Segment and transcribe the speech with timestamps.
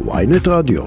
[0.00, 0.84] ויינט רדיו.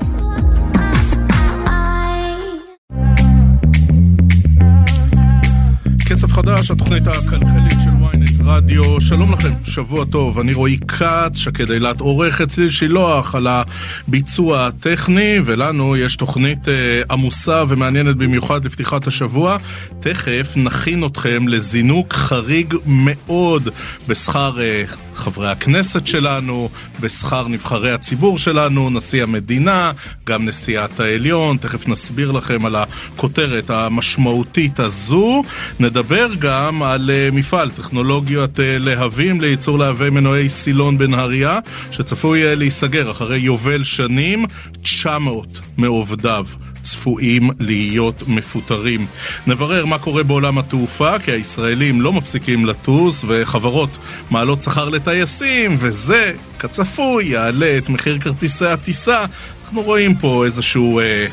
[6.09, 8.16] כסף חדש, התוכנית הכלכלית של ynet
[8.47, 9.01] רדיו.
[9.01, 15.39] שלום לכם, שבוע טוב, אני רועי כץ, שקד אילת עורך אצלי שילוח על הביצוע הטכני,
[15.45, 19.57] ולנו יש תוכנית אה, עמוסה ומעניינת במיוחד לפתיחת השבוע.
[19.99, 23.69] תכף נכין אתכם לזינוק חריג מאוד
[24.07, 24.83] בשכר אה,
[25.17, 26.69] חברי הכנסת שלנו,
[26.99, 29.91] בשכר נבחרי הציבור שלנו, נשיא המדינה,
[30.25, 35.43] גם נשיאת העליון, תכף נסביר לכם על הכותרת המשמעותית הזו.
[35.79, 41.59] נדבר גם על uh, מפעל טכנולוגיות uh, להבים לייצור להבי מנועי סילון בנהריה,
[41.91, 44.45] שצפוי uh, להיסגר אחרי יובל שנים,
[44.81, 46.45] 900 מעובדיו.
[46.87, 49.07] צפויים להיות מפוטרים.
[49.47, 53.97] נברר מה קורה בעולם התעופה, כי הישראלים לא מפסיקים לטוס, וחברות
[54.31, 59.25] מעלות שכר לטייסים, וזה, כצפוי, יעלה את מחיר כרטיסי הטיסה.
[59.63, 60.99] אנחנו רואים פה איזשהו...
[60.99, 61.27] אה,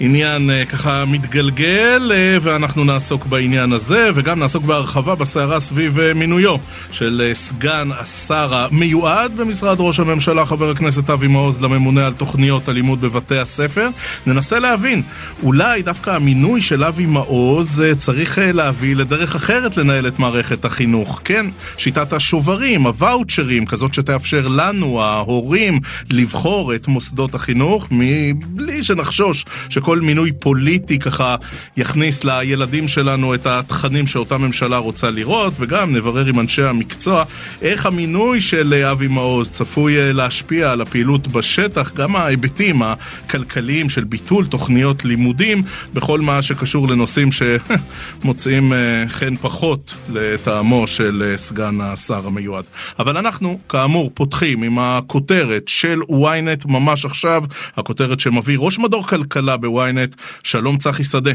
[0.00, 6.14] עניין uh, ככה מתגלגל, uh, ואנחנו נעסוק בעניין הזה, וגם נעסוק בהרחבה בסערה סביב uh,
[6.14, 6.56] מינויו
[6.92, 13.00] של סגן השר המיועד במשרד ראש הממשלה, חבר הכנסת אבי מעוז, לממונה על תוכניות הלימוד
[13.00, 13.88] בבתי הספר.
[14.26, 15.02] ננסה להבין,
[15.42, 21.20] אולי דווקא המינוי של אבי מעוז צריך להביא לדרך אחרת לנהל את מערכת החינוך.
[21.24, 29.74] כן, שיטת השוברים, הוואוצ'רים, כזאת שתאפשר לנו, ההורים, לבחור את מוסדות החינוך, מבלי שנחשוש ש...
[29.74, 31.36] שכל מינוי פוליטי ככה
[31.76, 37.24] יכניס לילדים שלנו את התכנים שאותה ממשלה רוצה לראות, וגם נברר עם אנשי המקצוע
[37.62, 44.04] איך המינוי של אבי מעוז צפוי אה, להשפיע על הפעילות בשטח, גם ההיבטים הכלכליים של
[44.04, 45.62] ביטול תוכניות לימודים,
[45.94, 52.64] בכל מה שקשור לנושאים שמוצאים אה, חן פחות לטעמו של אה, סגן השר המיועד.
[52.98, 57.44] אבל אנחנו, כאמור, פותחים עם הכותרת של ynet ממש עכשיו,
[57.76, 61.32] הכותרת שמביא ראש מדור כלכלה ב ynet שלום צחי שדה.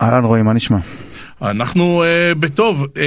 [0.00, 0.78] אהלן רועי, מה נשמע?
[1.42, 2.98] אנחנו uh, בטוב, uh,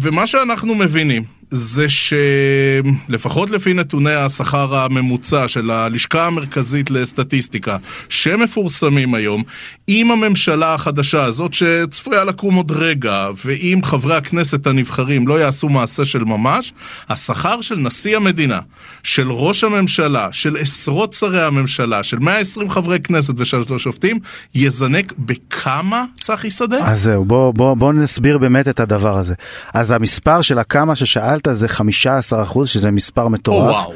[0.00, 7.76] ומה שאנחנו מבינים זה שלפחות לפי נתוני השכר הממוצע של הלשכה המרכזית לסטטיסטיקה
[8.08, 9.42] שמפורסמים היום,
[9.88, 16.04] אם הממשלה החדשה הזאת שצפויה לקום עוד רגע, ואם חברי הכנסת הנבחרים לא יעשו מעשה
[16.04, 16.72] של ממש,
[17.08, 18.60] השכר של נשיא המדינה,
[19.02, 24.18] של ראש הממשלה, של עשרות שרי הממשלה, של 120 חברי כנסת ושל השופטים,
[24.54, 26.78] יזנק בכמה, צחי שדה?
[26.78, 29.34] אז זהו, בוא, בוא, בוא נסביר באמת את הדבר הזה.
[29.74, 33.74] אז המספר של הכמה ששאלת זה 15 אחוז, שזה מספר מטורף.
[33.74, 33.92] או, וואו.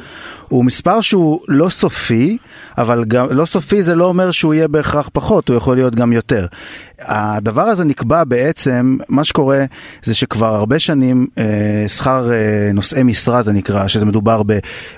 [0.49, 2.39] הוא מספר שהוא לא סופי,
[2.79, 6.13] אבל גם לא סופי זה לא אומר שהוא יהיה בהכרח פחות, הוא יכול להיות גם
[6.13, 6.47] יותר.
[7.01, 9.65] הדבר הזה נקבע בעצם, מה שקורה
[10.03, 11.45] זה שכבר הרבה שנים אה,
[11.89, 14.43] שכר אה, נושאי משרה זה נקרא, שזה מדובר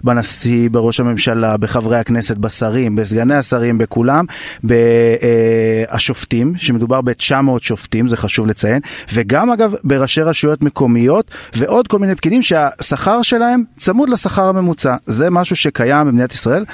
[0.05, 4.25] בנשיא, בראש הממשלה, בחברי הכנסת, בשרים, בסגני השרים, בכולם,
[4.65, 8.81] בשופטים, אה, שמדובר ב-900 שופטים, זה חשוב לציין,
[9.15, 14.97] וגם אגב בראשי רשויות מקומיות ועוד כל מיני פקידים שהשכר שלהם צמוד לשכר הממוצע.
[15.07, 16.65] זה משהו שקיים במדינת ישראל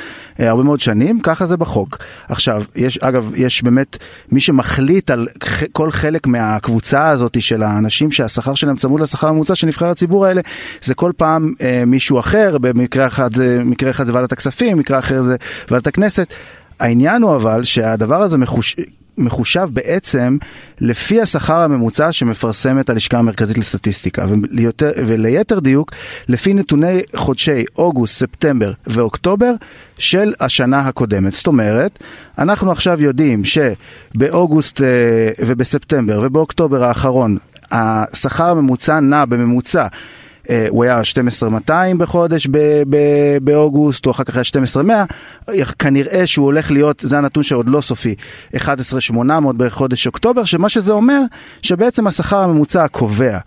[0.40, 1.98] אה, הרבה מאוד שנים, ככה זה בחוק.
[2.28, 3.98] עכשיו, יש, אגב, יש באמת
[4.32, 5.28] מי שמחליט על
[5.72, 10.40] כל חלק מהקבוצה הזאת של האנשים שהשכר שלהם צמוד לשכר הממוצע של נבחרי הציבור האלה,
[10.82, 14.98] זה כל פעם אה, מישהו אחר, במקרה אחד זה, מקרה אחד זה ועדת הכספים, מקרה
[14.98, 15.36] אחר זה
[15.70, 16.34] ועדת הכנסת.
[16.80, 18.76] העניין הוא אבל שהדבר הזה מחוש...
[19.18, 20.36] מחושב בעצם
[20.80, 25.92] לפי השכר הממוצע שמפרסמת הלשכה המרכזית לסטטיסטיקה, וליותר, וליתר דיוק,
[26.28, 29.52] לפי נתוני חודשי אוגוסט, ספטמבר ואוקטובר
[29.98, 31.32] של השנה הקודמת.
[31.32, 31.98] זאת אומרת,
[32.38, 34.86] אנחנו עכשיו יודעים שבאוגוסט אה,
[35.46, 37.36] ובספטמבר ובאוקטובר האחרון,
[37.72, 39.86] השכר הממוצע נע בממוצע
[40.68, 42.48] הוא היה 12,200 בחודש
[43.42, 45.04] באוגוסט, או אחר כך היה 12,100,
[45.78, 48.14] כנראה שהוא הולך להיות, זה הנתון שעוד לא סופי,
[48.56, 51.20] 11,800 בחודש אוקטובר, שמה שזה אומר,
[51.62, 53.38] שבעצם השכר הממוצע הקובע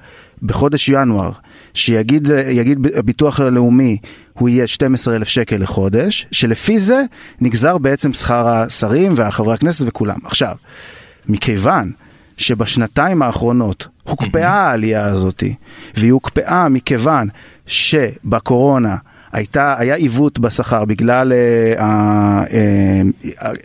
[0.44, 1.32] בחודש ינואר,
[1.74, 2.30] שיגיד
[2.96, 3.98] הביטוח הלאומי,
[4.34, 7.02] הוא יהיה 12,000 שקל לחודש, שלפי זה
[7.42, 10.18] נגזר בעצם שכר השרים והחברי הכנסת וכולם.
[10.26, 10.56] עכשיו,
[11.28, 11.92] מכיוון
[12.38, 15.44] שבשנתיים האחרונות הוקפאה העלייה הזאת,
[15.96, 17.28] והיא הוקפאה מכיוון
[17.66, 18.96] שבקורונה
[19.32, 21.34] הייתה, היה עיוות בשכר בגלל
[21.78, 21.82] uh,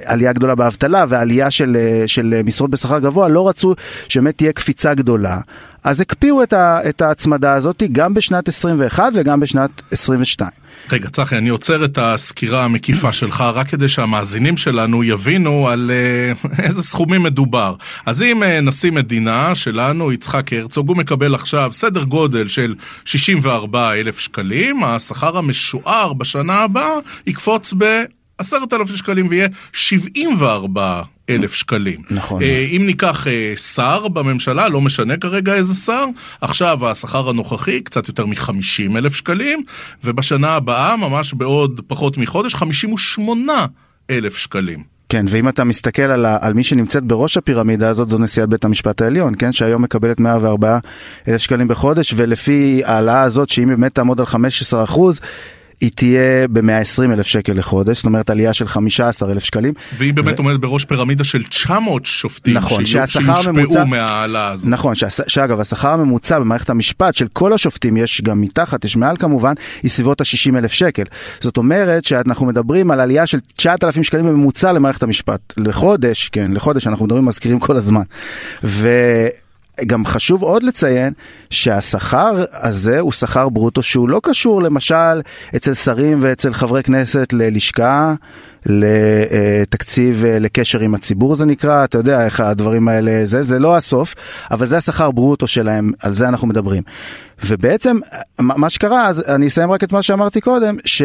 [0.05, 3.75] העלייה גדולה באבטלה והעלייה של, uh, של משרות בשכר גבוה, לא רצו
[4.09, 5.41] שבאמת תהיה קפיצה גדולה.
[5.85, 10.60] אז הקפיאו את, ה, את ההצמדה הזאת גם בשנת 21 וגם בשנת 22.
[10.93, 16.49] רגע, צחי, אני עוצר את הסקירה המקיפה שלך רק כדי שהמאזינים שלנו יבינו על uh,
[16.65, 17.75] איזה סכומים מדובר.
[18.07, 22.75] אז אם uh, נשיא מדינה שלנו, יצחק הרצוג, הוא מקבל עכשיו סדר גודל של
[23.05, 26.95] 64 אלף שקלים, השכר המשוער בשנה הבאה
[27.27, 27.85] יקפוץ ב...
[28.41, 32.01] עשרת אלפים שקלים ויהיה 74 אלף שקלים.
[32.11, 32.43] נכון.
[32.43, 36.05] אה, אם ניקח אה, שר בממשלה, לא משנה כרגע איזה שר,
[36.41, 39.63] עכשיו השכר הנוכחי קצת יותר מ-50 אלף שקלים,
[40.05, 43.67] ובשנה הבאה, ממש בעוד פחות מחודש, 58
[44.11, 45.01] אלף שקלים.
[45.09, 48.65] כן, ואם אתה מסתכל על, ה, על מי שנמצאת בראש הפירמידה הזאת, זו נשיאת בית
[48.65, 50.79] המשפט העליון, כן, שהיום מקבלת 104
[51.29, 55.21] אלף שקלים בחודש, ולפי העלאה הזאת, שאם באמת תעמוד על 15 אחוז,
[55.81, 59.75] היא תהיה ב-120 אלף שקל לחודש, זאת אומרת עלייה של 15 אלף שקלים.
[59.99, 60.43] והיא באמת ו...
[60.43, 63.85] עומדת בראש פירמידה של 900 שופטים נכון, שיושפעו ממוצע...
[63.85, 64.67] מההעלאה הזאת.
[64.69, 65.21] נכון, שהש...
[65.27, 69.91] שאגב השכר הממוצע במערכת המשפט של כל השופטים, יש גם מתחת, יש מעל כמובן, היא
[69.91, 71.05] סביבות ה-60 אלף שקל.
[71.41, 75.55] זאת אומרת שאנחנו מדברים על עלייה של 9,000 שקלים בממוצע למערכת המשפט.
[75.57, 78.03] לחודש, כן, לחודש אנחנו מדברים, מזכירים כל הזמן.
[78.65, 78.89] ו...
[79.87, 81.13] גם חשוב עוד לציין
[81.51, 85.21] שהשכר הזה הוא שכר ברוטו שהוא לא קשור למשל
[85.57, 88.15] אצל שרים ואצל חברי כנסת ללשכה,
[88.67, 94.15] לתקציב לקשר עם הציבור זה נקרא, אתה יודע איך הדברים האלה זה, זה לא הסוף,
[94.51, 96.83] אבל זה השכר ברוטו שלהם, על זה אנחנו מדברים.
[97.45, 97.99] ובעצם
[98.39, 101.03] מה שקרה, אז אני אסיים רק את מה שאמרתי קודם, ש...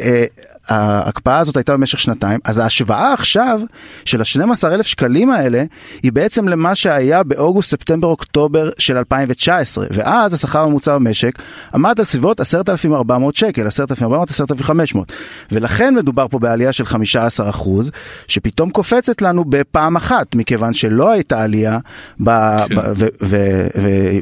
[0.00, 0.24] אה,
[0.68, 3.60] ההקפאה הזאת הייתה במשך שנתיים, אז ההשוואה עכשיו
[4.04, 5.64] של ה-12 אלף שקלים האלה
[6.02, 11.38] היא בעצם למה שהיה באוגוסט, ספטמבר, אוקטובר של 2019, ואז השכר הממוצע במשק
[11.74, 15.12] עמד על סביבות 10,400 שקל, 10,400, 10,500,
[15.52, 17.90] ולכן מדובר פה בעלייה של 15 אחוז,
[18.26, 21.78] שפתאום קופצת לנו בפעם אחת, מכיוון שלא הייתה עלייה,
[22.18, 22.24] כן.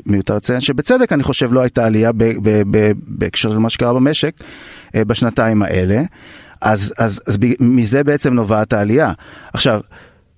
[0.07, 2.11] ומיותר לציין שבצדק אני חושב לא הייתה עלייה
[3.07, 4.33] בהקשר של מה שקרה במשק.
[4.95, 6.03] אה, בשנתיים האלה,
[6.61, 9.13] אז, אז, אז מזה בעצם נובעת העלייה.
[9.53, 9.81] עכשיו,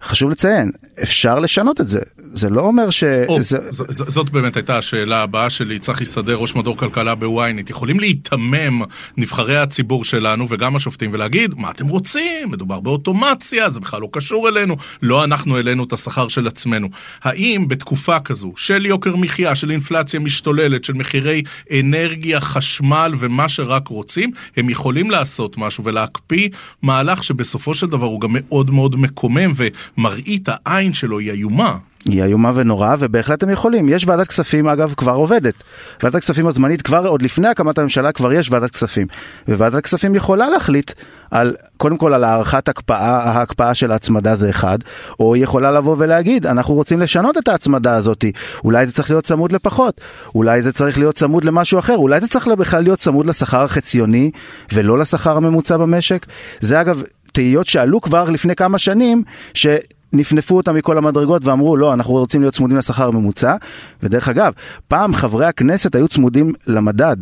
[0.03, 0.71] חשוב לציין,
[1.03, 2.01] אפשר לשנות את זה.
[2.35, 3.05] זה לא אומר ש...
[3.29, 3.59] או, זה...
[3.71, 7.71] ז, זאת באמת הייתה השאלה הבאה שלי, צחי שדה, ראש מדור כלכלה בוויינט.
[7.71, 8.83] יכולים להיתמם
[9.17, 12.51] נבחרי הציבור שלנו וגם השופטים ולהגיד, מה אתם רוצים?
[12.51, 16.89] מדובר באוטומציה, זה בכלל לא קשור אלינו, לא אנחנו העלינו את השכר של עצמנו.
[17.23, 21.43] האם בתקופה כזו של יוקר מחיה, של אינפלציה משתוללת, של מחירי
[21.81, 26.49] אנרגיה, חשמל ומה שרק רוצים, הם יכולים לעשות משהו ולהקפיא
[26.83, 29.53] מהלך שבסופו של דבר הוא גם מאוד מאוד מקומם
[29.99, 31.77] ומראית העין שלו היא איומה.
[32.09, 33.88] היא איומה ונוראה, ובהחלט הם יכולים.
[33.88, 35.55] יש ועדת כספים, אגב, כבר עובדת.
[36.03, 39.06] ועדת הכספים הזמנית, כבר עוד לפני הקמת הממשלה, כבר יש ועדת כספים.
[39.49, 40.93] וועדת הכספים יכולה להחליט
[41.31, 44.79] על, קודם כל על הארכת הקפאה, ההקפאה של ההצמדה זה אחד,
[45.21, 48.25] או היא יכולה לבוא ולהגיד, אנחנו רוצים לשנות את ההצמדה הזאת.
[48.65, 50.00] אולי זה צריך להיות צמוד לפחות,
[50.35, 54.31] אולי זה צריך להיות צמוד למשהו אחר, אולי זה צריך בכלל להיות צמוד לשכר החציוני,
[54.73, 56.27] ולא לשכר הממוצע במשק.
[56.61, 57.03] זה אגב...
[57.37, 59.23] תהיות שעלו כבר לפני כמה שנים,
[59.55, 59.67] ש...
[60.12, 63.56] נפנפו אותם מכל המדרגות ואמרו לא אנחנו רוצים להיות צמודים לשכר הממוצע.
[64.03, 64.53] ודרך אגב
[64.88, 67.17] פעם חברי הכנסת היו צמודים למדד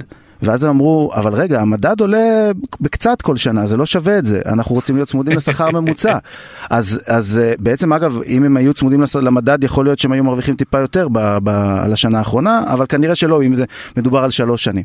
[0.44, 2.50] ואז הם אמרו, אבל רגע, המדד עולה
[2.81, 6.19] בקצת כל שנה, זה לא שווה את זה, אנחנו רוצים להיות צמודים לשכר ממוצע.
[6.70, 10.56] אז, אז אה, בעצם, אגב, אם הם היו צמודים למדד, יכול להיות שהם היו מרוויחים
[10.56, 11.49] טיפה יותר ב, ב,
[11.82, 13.64] על השנה האחרונה, אבל כנראה שלא, אם זה
[13.96, 14.85] מדובר על שלוש שנים.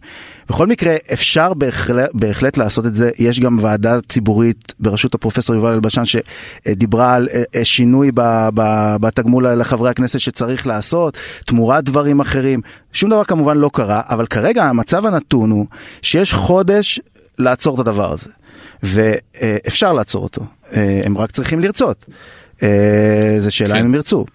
[0.49, 5.71] בכל מקרה, אפשר בהחלט, בהחלט לעשות את זה, יש גם ועדה ציבורית בראשות הפרופסור יובל
[5.71, 12.19] אלבשן, שדיברה על אה, אה, שינוי ב, ב, בתגמול לחברי הכנסת שצריך לעשות, תמורת דברים
[12.19, 12.61] אחרים,
[12.93, 15.65] שום דבר כמובן לא קרה, אבל כרגע המצב הנתון הוא
[16.01, 16.99] שיש חודש
[17.37, 18.29] לעצור את הדבר הזה.
[18.83, 20.41] ואפשר לעצור אותו,
[20.73, 22.05] אה, הם רק צריכים לרצות.
[22.63, 23.79] אה, זה שאלה כן.
[23.79, 24.25] אם הם ירצו.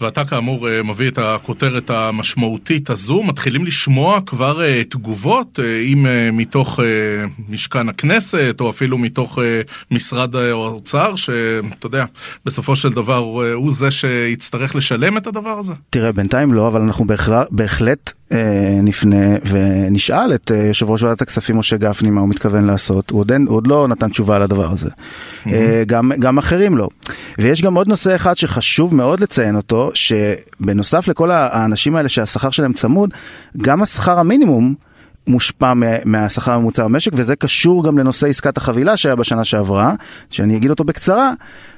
[0.00, 5.58] ואתה כאמור אה, מביא את הכותרת המשמעותית הזו, מתחילים לשמוע כבר תגובות,
[5.92, 6.80] אם מתוך
[7.48, 9.38] משכן הכנסת או אפילו מתוך
[9.90, 12.04] משרד האוצר, שאתה יודע,
[12.44, 13.16] בסופו של דבר
[13.54, 15.72] הוא זה שיצטרך לשלם את הדבר הזה?
[15.90, 17.04] תראה, בינתיים לא, אבל אנחנו
[17.50, 18.12] בהחלט
[18.82, 23.32] נפנה ונשאל את יושב ראש ועדת הכספים משה גפני מה הוא מתכוון לעשות, הוא עוד,
[23.32, 24.90] אין, הוא עוד לא נתן תשובה על הדבר הזה.
[24.90, 25.50] Mm-hmm.
[25.86, 26.88] גם, גם אחרים לא.
[27.38, 32.72] ויש גם עוד נושא אחד שחשוב מאוד לציין אותו, שבנוסף לכל האנשים האלה שהשכר שלהם
[32.72, 33.14] צמוד,
[33.56, 34.74] גם השכר המינימום
[35.26, 35.72] מושפע
[36.04, 39.94] מהשכר הממוצע במשק, וזה קשור גם לנושא עסקת החבילה שהיה בשנה שעברה,
[40.30, 41.32] שאני אגיד אותו בקצרה.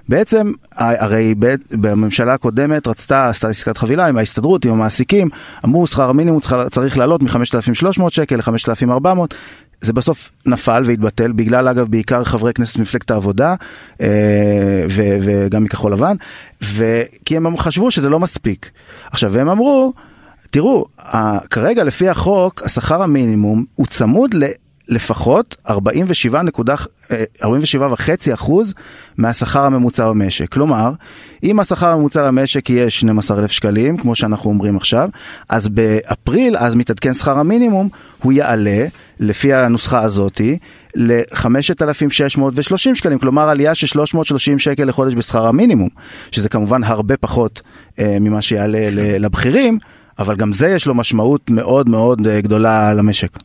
[0.08, 1.34] בעצם, הרי
[1.70, 5.28] בממשלה הקודמת רצתה, עשתה עסקת חבילה עם ההסתדרות, עם המעסיקים,
[5.64, 6.40] אמרו שכר המינימום
[6.70, 9.06] צריך לעלות מ-5,300 שקל ל-5,400,
[9.80, 13.54] זה בסוף נפל והתבטל בגלל אגב בעיקר חברי כנסת מפלגת העבודה
[14.00, 14.06] אה,
[15.20, 16.16] וגם מכחול לבן
[16.62, 18.70] וכי הם חשבו שזה לא מספיק.
[19.10, 19.92] עכשיו הם אמרו
[20.50, 20.84] תראו
[21.50, 24.44] כרגע לפי החוק השכר המינימום הוא צמוד ל...
[24.88, 25.72] לפחות 47.5
[28.34, 28.74] אחוז
[29.18, 30.52] מהשכר הממוצע במשק.
[30.52, 30.92] כלומר,
[31.42, 35.08] אם השכר הממוצע למשק יהיה 12,000 שקלים, כמו שאנחנו אומרים עכשיו,
[35.48, 37.88] אז באפריל, אז מתעדכן שכר המינימום,
[38.22, 38.86] הוא יעלה,
[39.20, 40.58] לפי הנוסחה הזאתי,
[40.94, 45.88] ל-5,630 שקלים, כלומר עלייה של 330 שקל לחודש בשכר המינימום,
[46.30, 47.62] שזה כמובן הרבה פחות
[47.98, 48.88] אה, ממה שיעלה
[49.18, 49.78] לבכירים.
[50.18, 53.38] אבל גם זה יש לו משמעות מאוד מאוד אה, גדולה למשק.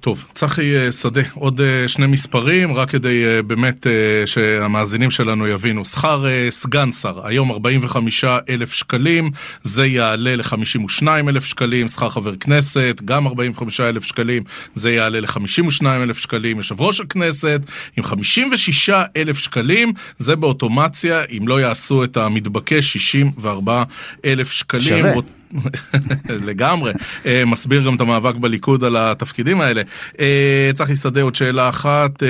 [0.00, 3.86] טוב, צחי אה, שדה, עוד אה, שני מספרים, רק כדי באמת
[4.26, 5.84] שהמאזינים שלנו יבינו.
[5.84, 9.30] שכר סגן שר, היום 45 אלף שקלים,
[9.62, 14.42] זה יעלה ל-52 אלף שקלים, שכר חבר כנסת, גם 45 אלף שקלים,
[14.74, 17.60] זה יעלה ל-52 אלף שקלים, יושב ראש הכנסת,
[17.96, 23.82] עם 56 אלף שקלים, זה באוטומציה, אם לא יעשו את המתבקש, 64
[24.24, 24.82] אלף שקלים.
[24.82, 25.37] שווה.
[26.48, 26.92] לגמרי.
[27.26, 29.82] אה, מסביר גם את המאבק בליכוד על התפקידים האלה.
[30.20, 32.28] אה, צריך להסתדר עוד שאלה אחת, אה,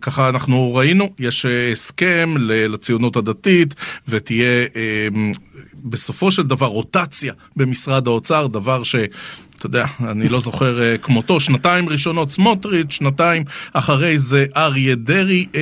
[0.00, 3.74] ככה אנחנו ראינו, יש הסכם לציונות הדתית
[4.08, 4.66] ותהיה
[5.74, 8.96] בסופו של דבר רוטציה במשרד האוצר, דבר ש...
[9.58, 15.46] אתה יודע, אני לא זוכר uh, כמותו, שנתיים ראשונות סמוטריץ', שנתיים אחרי זה אריה דרעי.
[15.52, 15.56] Uh,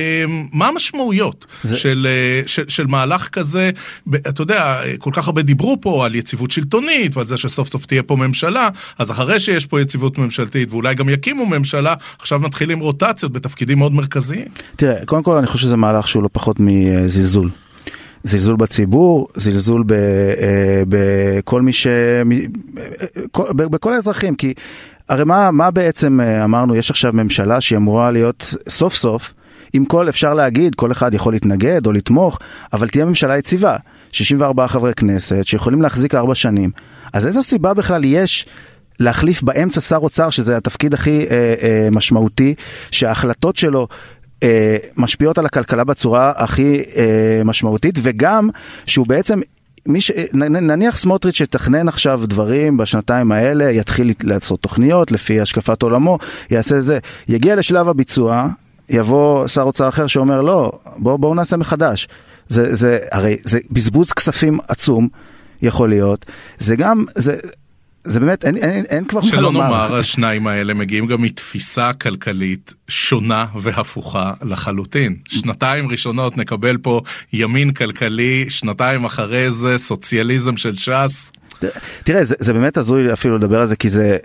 [0.53, 1.77] מה המשמעויות זה...
[1.77, 2.07] של,
[2.43, 3.69] uh, של, של מהלך כזה?
[4.15, 8.03] אתה יודע, כל כך הרבה דיברו פה על יציבות שלטונית ועל זה שסוף סוף תהיה
[8.03, 13.31] פה ממשלה, אז אחרי שיש פה יציבות ממשלתית ואולי גם יקימו ממשלה, עכשיו מתחילים רוטציות
[13.31, 14.47] בתפקידים מאוד מרכזיים.
[14.75, 17.49] תראה, קודם כל אני חושב שזה מהלך שהוא לא פחות מזלזול.
[18.25, 21.87] זלזול בציבור, זלזול אה, בכל מי ש...
[23.55, 24.53] בכל האזרחים, כי
[25.09, 29.33] הרי מה, מה בעצם אה, אמרנו, יש עכשיו ממשלה שהיא אמורה להיות סוף סוף,
[29.73, 32.39] עם כל, אפשר להגיד, כל אחד יכול להתנגד או לתמוך,
[32.73, 33.75] אבל תהיה ממשלה יציבה,
[34.11, 36.71] 64 חברי כנסת שיכולים להחזיק ארבע שנים,
[37.13, 38.45] אז איזו סיבה בכלל יש
[38.99, 42.55] להחליף באמצע שר אוצר, שזה התפקיד הכי אה, אה, משמעותי,
[42.91, 43.87] שההחלטות שלו
[44.45, 48.49] אה, משפיעות על הכלכלה בצורה הכי אה, משמעותית, וגם
[48.85, 49.39] שהוא בעצם
[49.85, 50.11] מי ש...
[50.33, 56.17] נניח סמוטריץ' יתכנן עכשיו דברים בשנתיים האלה, יתחיל לעשות תוכניות לפי השקפת עולמו,
[56.49, 58.47] יעשה זה, יגיע לשלב הביצוע,
[58.89, 62.07] יבוא שר אוצר אחר שאומר לא, בואו בוא נעשה מחדש.
[62.47, 65.07] זה, זה, הרי זה בזבוז כספים עצום,
[65.61, 66.25] יכול להיות.
[66.59, 67.37] זה גם, זה,
[68.05, 69.41] זה באמת, אין, אין, אין כבר מה לומר.
[69.41, 75.15] שלא נאמר, השניים האלה מגיעים גם מתפיסה כלכלית שונה והפוכה לחלוטין.
[75.27, 77.01] שנתיים ראשונות נקבל פה
[77.33, 81.31] ימין כלכלי, שנתיים אחרי זה סוציאליזם של ש"ס.
[82.03, 84.17] תראה, זה, זה באמת הזוי אפילו לדבר על זה, כי זה...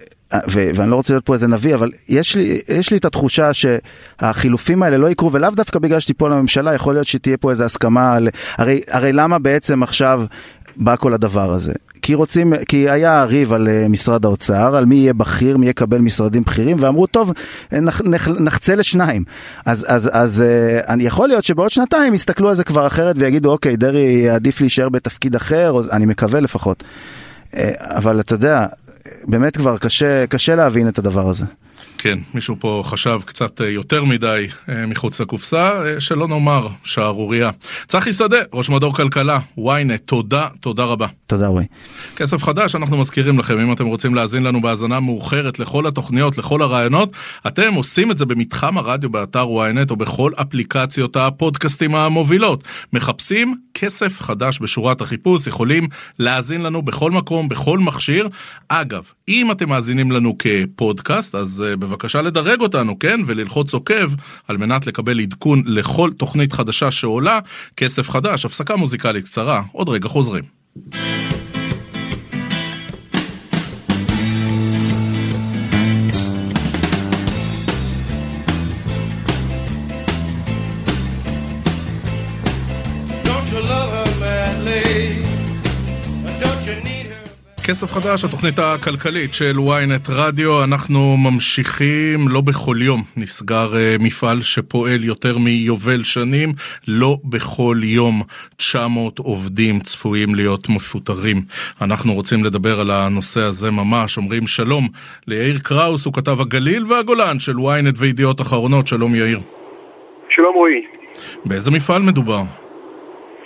[0.50, 3.50] ו- ואני לא רוצה להיות פה איזה נביא, אבל יש לי, יש לי את התחושה
[3.52, 8.14] שהחילופים האלה לא יקרו, ולאו דווקא בגלל שתיפול הממשלה, יכול להיות שתהיה פה איזה הסכמה
[8.14, 8.28] על...
[8.56, 10.24] הרי, הרי למה בעצם עכשיו
[10.80, 11.72] בא כל הדבר הזה?
[12.02, 15.98] כי רוצים, כי היה ריב על אה, משרד האוצר, על מי יהיה בכיר, מי יקבל
[15.98, 17.32] משרדים בכירים, ואמרו, טוב,
[17.72, 19.24] נח, נח, נחצה לשניים.
[19.66, 23.52] אז, אז, אז אה, אני יכול להיות שבעוד שנתיים יסתכלו על זה כבר אחרת ויגידו,
[23.52, 26.84] אוקיי, דרעי עדיף להישאר בתפקיד אחר, או, אני מקווה לפחות.
[27.56, 28.66] אה, אבל אתה יודע,
[29.24, 31.44] באמת כבר קשה, קשה להבין את הדבר הזה.
[32.02, 37.50] כן, מישהו פה חשב קצת אה, יותר מדי אה, מחוץ לקופסה, אה, שלא נאמר שערורייה.
[37.86, 41.06] צחי שדה, ראש מדור כלכלה, ynet, תודה, תודה רבה.
[41.26, 41.66] תודה רועי.
[42.16, 46.62] כסף חדש, אנחנו מזכירים לכם, אם אתם רוצים להאזין לנו בהאזנה מאוחרת לכל התוכניות, לכל
[46.62, 47.12] הרעיונות,
[47.46, 52.64] אתם עושים את זה במתחם הרדיו באתר ynet או בכל אפליקציות הפודקאסטים המובילות.
[52.92, 58.28] מחפשים כסף חדש בשורת החיפוש, יכולים להאזין לנו בכל מקום, בכל מכשיר.
[58.68, 63.20] אגב, אם אתם מאזינים לנו כפודקאסט, אז בבקשה לדרג אותנו, כן?
[63.26, 64.10] וללחוץ עוקב
[64.48, 67.38] על מנת לקבל עדכון לכל תוכנית חדשה שעולה.
[67.76, 70.44] כסף חדש, הפסקה מוזיקלית קצרה, עוד רגע חוזרים.
[87.70, 94.42] כסף חדש, התוכנית הכלכלית של ynet רדיו, אנחנו ממשיכים, לא בכל יום נסגר uh, מפעל
[94.42, 96.52] שפועל יותר מיובל שנים,
[96.88, 98.22] לא בכל יום
[98.56, 101.42] 900 עובדים צפויים להיות מפוטרים.
[101.80, 104.88] אנחנו רוצים לדבר על הנושא הזה ממש, אומרים שלום
[105.26, 109.40] ליאיר קראוס, הוא כתב הגליל והגולן של ynet וידיעות אחרונות, שלום יאיר.
[110.30, 110.82] שלום רועי.
[111.44, 112.42] באיזה מפעל מדובר?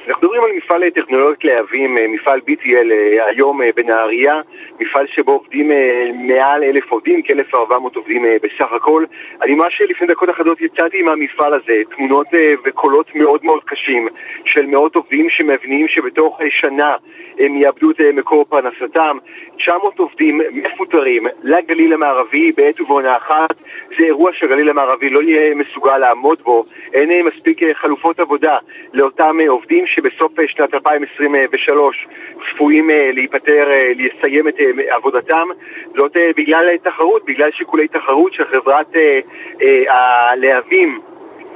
[0.09, 2.93] אנחנו מדברים על מפעל טכנולוגיות להבים, מפעל BTL
[3.27, 4.41] היום בנהריה,
[4.81, 5.71] מפעל שבו עובדים
[6.15, 9.05] מעל אלף עובדים, כ-1,400 עובדים בסך הכל.
[9.43, 12.27] אני ממש לפני דקות אחדות יצאתי עם המפעל הזה, תמונות
[12.65, 14.09] וקולות מאוד מאוד קשים
[14.45, 16.97] של מאות עובדים שמבינים שבתוך שנה
[17.39, 19.19] הם יאבדו את מקור פרנסתם.
[19.59, 23.55] 900 עובדים מפוטרים לגליל המערבי בעת ובעונה אחת.
[23.99, 26.65] זה אירוע שהגליל המערבי לא יהיה מסוגל לעמוד בו.
[26.95, 28.59] אין מספיק חלופות עבודה
[28.93, 32.07] לאותם עובדים שבסוף שנת 2023
[32.51, 34.55] צפויים להיפטר, לסיים את
[34.91, 35.49] עבודתם.
[35.97, 38.97] זאת בגלל תחרות, בגלל שיקולי תחרות של חברת
[39.89, 41.01] הלהבים.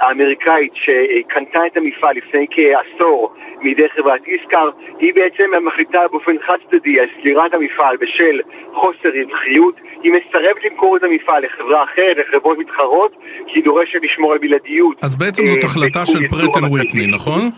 [0.00, 7.00] האמריקאית שקנתה את המפעל לפני כעשור מידי חברת איסקר, היא בעצם מחליטה באופן חד צדדי
[7.00, 8.40] על סגירת המפעל בשל
[8.74, 13.12] חוסר רווחיות, היא מסרבת למכור את המפעל לחברה אחרת, לחברות מתחרות,
[13.46, 14.96] כי היא דורשת לשמור על בלעדיות.
[15.02, 17.50] אז בעצם זאת אה, החלטה של פרטן וויטני, נכון?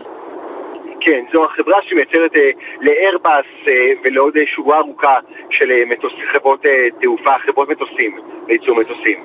[1.01, 2.49] כן, זו החברה שמייצרת אה,
[2.81, 5.15] לאיירבאס אה, ולעוד אה, שורה ארוכה
[5.49, 9.19] של אה, מטוס, חברות אה, תעופה, חברות מטוסים, לייצור מטוסים.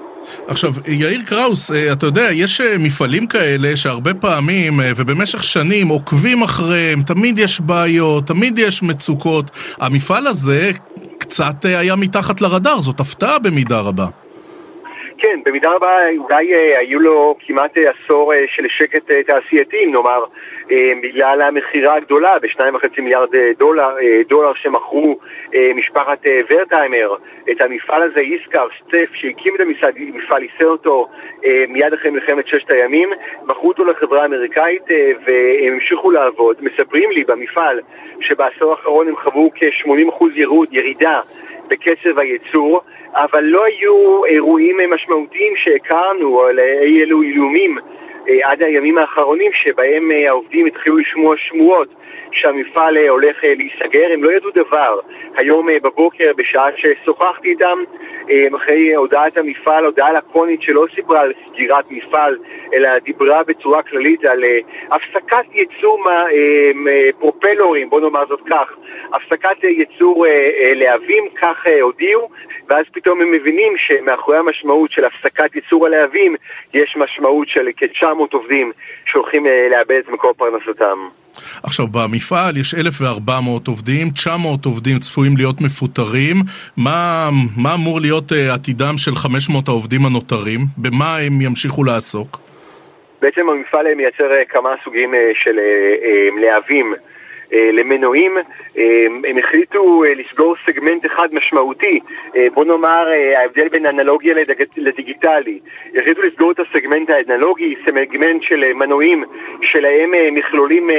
[0.49, 5.89] עכשיו, יאיר קראוס, אה, אתה יודע, יש אה, מפעלים כאלה שהרבה פעמים אה, ובמשך שנים
[5.89, 9.51] עוקבים אחריהם, תמיד יש בעיות, תמיד יש מצוקות.
[9.81, 10.71] המפעל הזה
[11.19, 14.07] קצת היה מתחת לרדאר, זאת הפתעה במידה רבה.
[15.27, 20.25] כן, במידה רבה אולי היו לו כמעט עשור של שקט תעשייתי, נאמר,
[21.03, 23.29] בגלל המכירה הגדולה ב-2.5 מיליארד
[23.59, 23.97] דולר,
[24.29, 25.19] דולר שמכרו
[25.75, 26.19] משפחת
[26.51, 27.15] ורטהיימר,
[27.51, 31.09] את המפעל הזה, איסקר, סטף, שהקים את המפעל, ייסר אותו
[31.69, 33.11] מיד אחרי מלחמת ששת הימים,
[33.43, 34.83] מכרו אותו לחברה אמריקאית
[35.27, 36.57] והם המשיכו לעבוד.
[36.61, 37.81] מספרים לי במפעל
[38.21, 40.25] שבעשור האחרון הם חוו כ-80%
[40.73, 41.21] ירידה
[41.69, 42.81] בקצב הייצור,
[43.15, 46.49] אבל לא היו אירועים משמעותיים שהכרנו,
[46.83, 47.79] אי אלו איומים
[48.43, 51.89] עד הימים האחרונים שבהם העובדים התחילו לשמוע שמועות
[52.33, 55.01] שהמפעל הולך להיסגר, הם לא ידעו דבר.
[55.37, 57.79] היום בבוקר, בשעה ששוחחתי איתם,
[58.57, 62.39] אחרי הודעת המפעל, הודעה לקונית שלא סיפרה על סגירת מפעל,
[62.73, 64.45] אלא דיברה בצורה כללית על
[64.91, 66.05] הפסקת ייצור
[67.19, 68.77] פרופלורים, בוא נאמר זאת כך,
[69.13, 70.27] הפסקת ייצור
[70.75, 72.29] להבים, כך הודיעו,
[72.69, 76.37] ואז פתאום הם מבינים שמאחורי המשמעות של הפסקת ייצור הלהבים
[76.75, 78.73] יש משמעות של כ-900 עובדים
[79.07, 81.09] שהולכים לאבד את מקור פרנסתם.
[81.63, 86.37] עכשיו, במפעל יש 1,400 עובדים, 900 עובדים צפויים להיות מפוטרים.
[86.77, 90.61] מה, מה אמור להיות uh, עתידם של 500 העובדים הנותרים?
[90.79, 92.39] במה הם ימשיכו לעסוק?
[93.23, 95.15] בעצם המפעל מייצר כמה סוגים
[95.45, 95.57] של
[96.43, 96.95] להבים.
[97.53, 98.37] למנועים,
[99.25, 102.01] הם החליטו לסגור סגמנט אחד משמעותי,
[102.55, 104.35] בוא נאמר ההבדל בין אנלוגיה
[104.77, 105.59] לדיגיטלי.
[105.97, 109.25] החליטו לסגור את הסגמנט האנלוגי, סגמנט של מנועים
[109.63, 110.91] שלהם מכלולים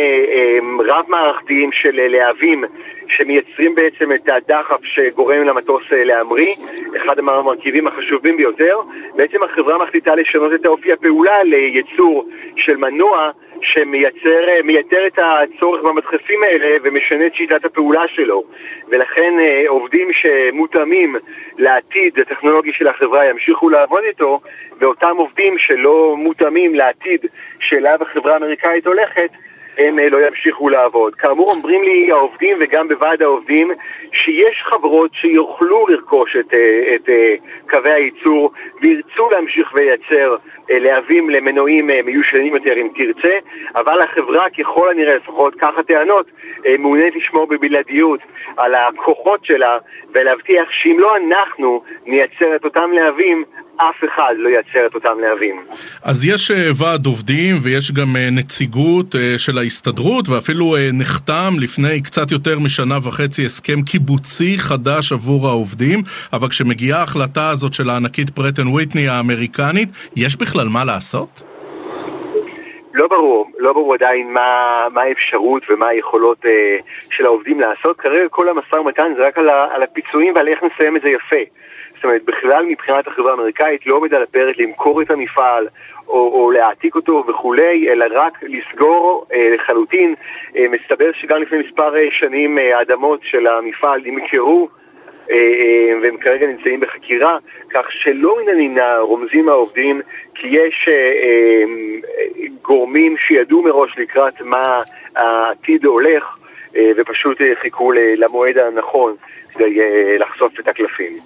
[0.80, 2.64] רב-מערכתיים של להבים
[3.08, 6.56] שמייצרים בעצם את הדחף שגורם למטוס להמריא,
[6.98, 8.80] אחד המרכיבים החשובים ביותר.
[9.16, 16.78] בעצם החברה מחליטה לשנות את האופי הפעולה לייצור של מנוע שמייתר את הצורך במדחפים האלה
[16.84, 18.44] ומשנה את שיטת הפעולה שלו.
[18.88, 19.34] ולכן
[19.68, 21.16] עובדים שמותאמים
[21.58, 24.40] לעתיד הטכנולוגי של החברה ימשיכו לעבוד איתו,
[24.80, 27.26] ואותם עובדים שלא מותאמים לעתיד
[27.60, 29.30] שאליו החברה האמריקאית הולכת,
[29.78, 31.16] הם לא ימשיכו לעבוד.
[31.16, 33.72] כאמור אומרים לי העובדים וגם בוועד העובדים
[34.12, 36.54] שיש חברות שיוכלו לרכוש את,
[36.96, 37.10] את
[37.70, 40.36] קווי הייצור וירצו להמשיך ולייצר
[40.70, 43.36] להבים למנועים מיושנים יותר אם תרצה,
[43.76, 46.26] אבל החברה ככל הנראה, לפחות כך הטענות,
[46.80, 48.20] מעוניינת לשמור בבלעדיות
[48.58, 49.78] על הכוחות שלה
[50.14, 53.44] ולהבטיח שאם לא אנחנו נייצר את אותם להבים
[53.78, 55.56] אף אחד לא ייצר את אותם להבים.
[56.04, 62.98] אז יש ועד עובדים ויש גם נציגות של ההסתדרות ואפילו נחתם לפני קצת יותר משנה
[63.04, 66.00] וחצי הסכם קיבוצי חדש עבור העובדים,
[66.34, 71.44] אבל כשמגיעה ההחלטה הזאת של הענקית פרטן וויטני האמריקנית, יש בכלל מה לעשות?
[72.94, 76.78] לא ברור, לא ברור עדיין מה, מה האפשרות ומה היכולות אה,
[77.12, 77.98] של העובדים לעשות.
[77.98, 81.10] כרגע כל המשא ומתן זה רק על, ה, על הפיצויים ועל איך נסיים את זה
[81.10, 81.44] יפה.
[81.96, 85.68] זאת אומרת, בכלל מבחינת החברה האמריקאית לא עומד על הפרק למכור את המפעל
[86.08, 90.16] או, או להעתיק אותו וכולי, אלא רק לסגור אה, לחלוטין.
[90.56, 94.77] אה, מסתבר שגם לפני מספר שנים אה, האדמות של המפעל נמכרו אה, אה,
[96.02, 97.38] והם כרגע נמצאים בחקירה,
[97.70, 100.02] כך שלא מן הנמנע רומזים העובדים
[100.36, 101.64] כי יש אה, אה,
[102.62, 104.78] גורמים שידעו מראש לקראת מה
[105.16, 106.24] העתיד הולך
[106.76, 109.16] אה, ופשוט חיכו למועד הנכון
[109.54, 109.80] כדי
[110.20, 111.20] לחשוף את הקלפים.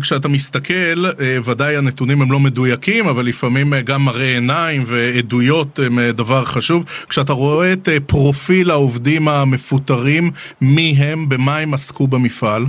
[0.00, 5.78] כשאתה מסתכל, אה, ודאי הנתונים הם לא מדויקים, אבל לפעמים אה, גם מראה עיניים ועדויות
[5.78, 6.84] הם אה, דבר חשוב.
[7.08, 12.62] כשאתה רואה את פרופיל העובדים המפוטרים, מי הם, במה הם עסקו במפעל?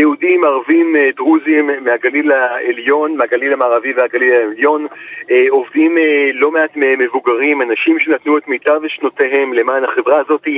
[0.00, 4.86] יהודים, ערבים, אה, דרוזים מהגליל העליון, מהגליל המערבי והגליל העליון,
[5.30, 10.48] אה, עובדים אה, לא מעט מבוגרים, אנשים שנתנו את מיטב שנותיהם למען החברה הזאת,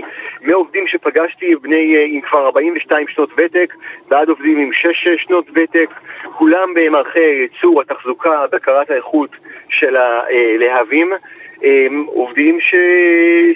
[0.43, 3.75] מעובדים שפגשתי בני עם כבר 42 שנות ותק,
[4.11, 5.91] ועד עובדים עם 6 שנות ותק,
[6.33, 9.31] כולם במערכי הייצור, התחזוקה, בקרת האיכות
[9.69, 11.13] של הלהבים.
[12.07, 12.75] עובדים ש...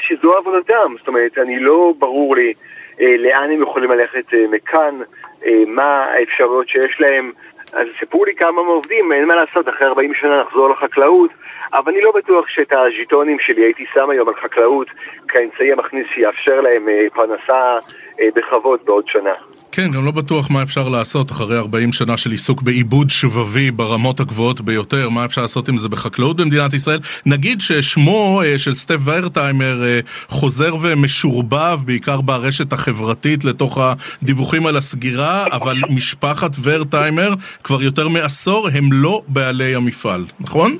[0.01, 2.53] שזו עבודתם, זאת אומרת, אני לא ברור לי
[3.01, 5.01] לאן הם יכולים ללכת מכאן.
[5.45, 7.33] אה, מה האפשרויות שיש להם.
[7.73, 11.31] אז סיפרו לי כמה מעובדים, אין מה לעשות, אחרי 40 שנה נחזור לחקלאות,
[11.73, 14.87] אבל אני לא בטוח שאת הז'יטונים שלי הייתי שם היום על חקלאות
[15.29, 17.79] כאמצעי המכניס שיאפשר להם אה, פרנסה
[18.21, 19.35] אה, בכבוד בעוד שנה.
[19.77, 24.21] כן, גם לא בטוח מה אפשר לעשות אחרי 40 שנה של עיסוק בעיבוד שבבי ברמות
[24.21, 27.01] הגבוהות ביותר, מה אפשר לעשות עם זה בחקלאות במדינת ישראל.
[27.27, 34.77] נגיד ששמו אה, של סטף ורטהיימר אה, חוזר ומשורבב בעיקר ברשת החברתית לתוך הדיווחים על
[34.77, 37.35] הסגירה, אבל משפחת ורטהיימר
[37.65, 40.79] כבר יותר מעשור הם לא בעלי המפעל, נכון?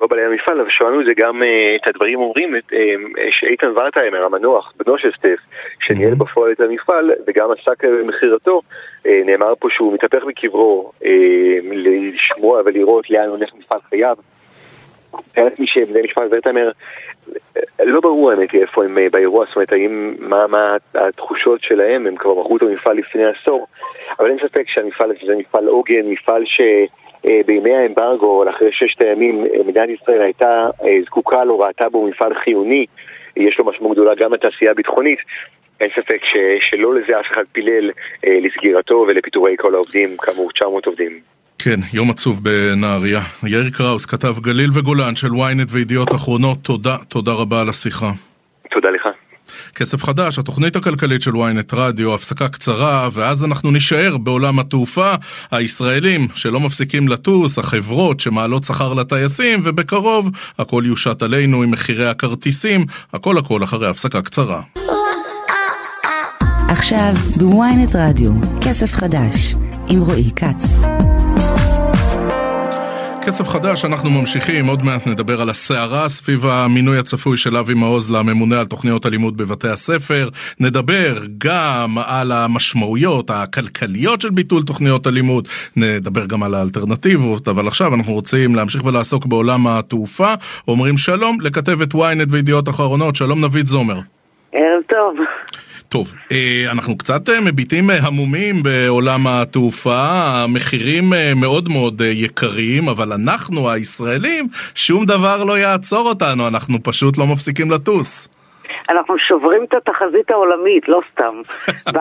[0.00, 2.60] לא בעלי המפעל, אבל שמענו את זה גם, אה, את הדברים אומרים, אה,
[3.30, 5.38] שאיתן ורטהיימר, המנוח, בנו של סטף,
[5.80, 8.62] שניהל בפועל את המפעל וגם עסק במכירתו,
[9.06, 10.92] אה, נאמר פה שהוא מתהפך בקברו
[11.72, 14.16] לשמוע ולראות לאן הולך מפעל חייו.
[15.34, 16.70] חלק מי שבני משפחת ורטהיימר,
[17.84, 22.34] לא ברור האמת איפה הם באירוע, זאת אומרת, האם, מה, מה התחושות שלהם, הם כבר
[22.34, 23.66] מכרו את המפעל לפני עשור,
[24.18, 26.60] אבל אין ספק שהמפעל הזה זה מפעל עוגן, מפעל ש...
[27.26, 27.40] אה,
[27.82, 32.86] האמברגו, אחרי ששת הימים, אה, מדינת ישראל הייתה אה, זקוקה לו, ראתה בו מפעל חיוני,
[33.36, 35.18] יש לו משמעות גדולה גם לתעשייה הביטחונית.
[35.80, 37.90] אין ספק ש, שלא לזה אף אחד פילל
[38.26, 41.20] אה, לסגירתו ולפיטורי כל העובדים, כאמור 900 עובדים.
[41.64, 43.20] כן, יום עצוב בנהריה.
[43.42, 48.12] יאיר קראוס, כתב גליל וגולן של ynet וידיעות אחרונות, תודה, תודה רבה על השיחה.
[48.70, 49.08] תודה לך.
[49.74, 55.14] כסף חדש, התוכנית הכלכלית של ynet רדיו, הפסקה קצרה, ואז אנחנו נישאר בעולם התעופה,
[55.50, 62.84] הישראלים שלא מפסיקים לטוס, החברות שמעלות שכר לטייסים, ובקרוב הכל יושת עלינו עם מחירי הכרטיסים,
[63.12, 64.62] הכל הכל אחרי הפסקה קצרה.
[66.68, 69.54] עכשיו בוויינט רדיו, כסף חדש,
[69.88, 70.80] עם רועי כץ.
[73.22, 78.10] כסף חדש, אנחנו ממשיכים, עוד מעט נדבר על הסערה סביב המינוי הצפוי של אבי מעוז
[78.10, 80.28] לממונה על תוכניות הלימוד בבתי הספר.
[80.60, 87.94] נדבר גם על המשמעויות הכלכליות של ביטול תוכניות הלימוד, נדבר גם על האלטרנטיבות, אבל עכשיו
[87.94, 90.34] אנחנו רוצים להמשיך ולעסוק בעולם התעופה.
[90.68, 94.00] אומרים שלום לכתבת ynet וידיעות אחרונות, שלום נבית זומר.
[94.52, 95.16] ערב טוב.
[95.90, 100.02] טוב, אה, אנחנו קצת אה, מביטים אה, המומים בעולם התעופה,
[100.44, 101.04] המחירים
[101.36, 107.70] מאוד מאוד יקרים, אבל אנחנו הישראלים, שום דבר לא יעצור אותנו, אנחנו פשוט לא מפסיקים
[107.70, 108.28] לטוס.
[108.90, 111.34] אנחנו שוברים את התחזית העולמית, לא סתם,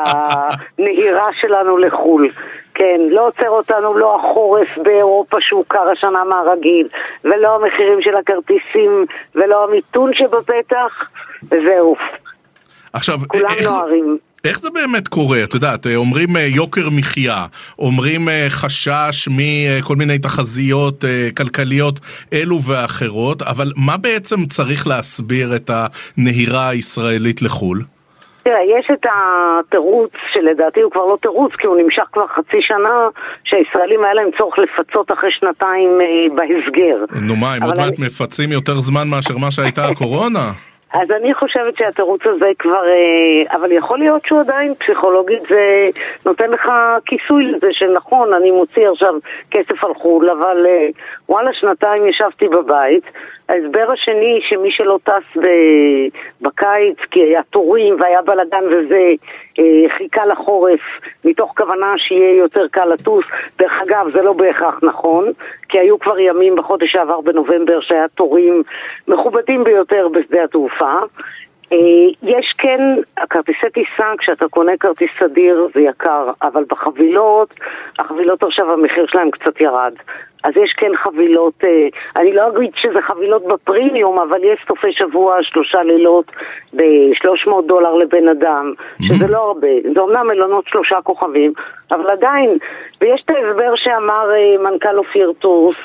[0.78, 2.30] בנהירה שלנו לחו"ל.
[2.74, 6.88] כן, לא עוצר אותנו לא החורף באירופה שהוא קר השנה מהרגיל,
[7.24, 11.10] ולא המחירים של הכרטיסים, ולא המיתון שבפתח,
[11.44, 11.96] וזהו.
[12.94, 14.18] עכשיו, כולם איך נוהרים.
[14.44, 15.44] איך זה באמת קורה?
[15.44, 17.46] את יודעת, אומרים אה, יוקר מחיה,
[17.80, 22.00] אומרים אה, חשש מכל מיני תחזיות אה, כלכליות
[22.34, 27.82] אלו ואחרות, אבל מה בעצם צריך להסביר את הנהירה הישראלית לחו"ל?
[28.44, 33.08] תראה, יש את התירוץ, שלדעתי הוא כבר לא תירוץ, כי הוא נמשך כבר חצי שנה,
[33.44, 35.90] שהישראלים היה להם צורך לפצות אחרי שנתיים
[36.36, 36.98] בהסגר.
[37.22, 38.00] נו מה, הם עוד מעט.
[38.00, 40.52] מפצים יותר זמן מאשר מה שהייתה הקורונה?
[40.94, 45.90] אז אני חושבת שהתירוץ הזה כבר, אה, אבל יכול להיות שהוא עדיין פסיכולוגית, זה
[46.26, 46.72] נותן לך
[47.06, 49.14] כיסוי לזה שנכון, אני מוציא עכשיו
[49.52, 50.88] כסף על חו"ל, אבל אה,
[51.30, 53.04] וואלה, שנתיים ישבתי בבית.
[53.50, 55.42] ההסבר השני, שמי שלא טס
[56.42, 59.14] בקיץ, כי היה תורים והיה בלאגן וזה,
[59.60, 60.80] אה, חיכה לחורף
[61.26, 63.26] מתוך כוונה שיהיה יותר קל לטוס.
[63.60, 65.32] דרך אגב, זה לא בהכרח נכון,
[65.70, 68.64] כי היו כבר ימים בחודש שעבר בנובמבר שהיה תורים
[69.08, 70.94] מכובדים ביותר בשדה התעופה.
[71.74, 71.78] אה,
[72.24, 72.82] יש כן,
[73.18, 77.54] הכרטיסי טיסה, כשאתה קונה כרטיס סדיר זה יקר, אבל בחבילות,
[78.00, 79.94] החבילות עכשיו המחיר שלהם קצת ירד.
[80.44, 85.38] אז יש כן חבילות, אה, אני לא אגיד שזה חבילות בפרימיום, אבל יש סופי שבוע,
[85.42, 86.32] שלושה לילות
[86.74, 89.68] ב-300 דולר לבן אדם, שזה לא הרבה.
[89.94, 91.54] זה אומנם מלונות שלושה כוכבים,
[91.92, 92.50] אבל עדיין,
[93.02, 95.78] ויש את ההסבר שאמר אה, מנכ"ל אופיר טורס,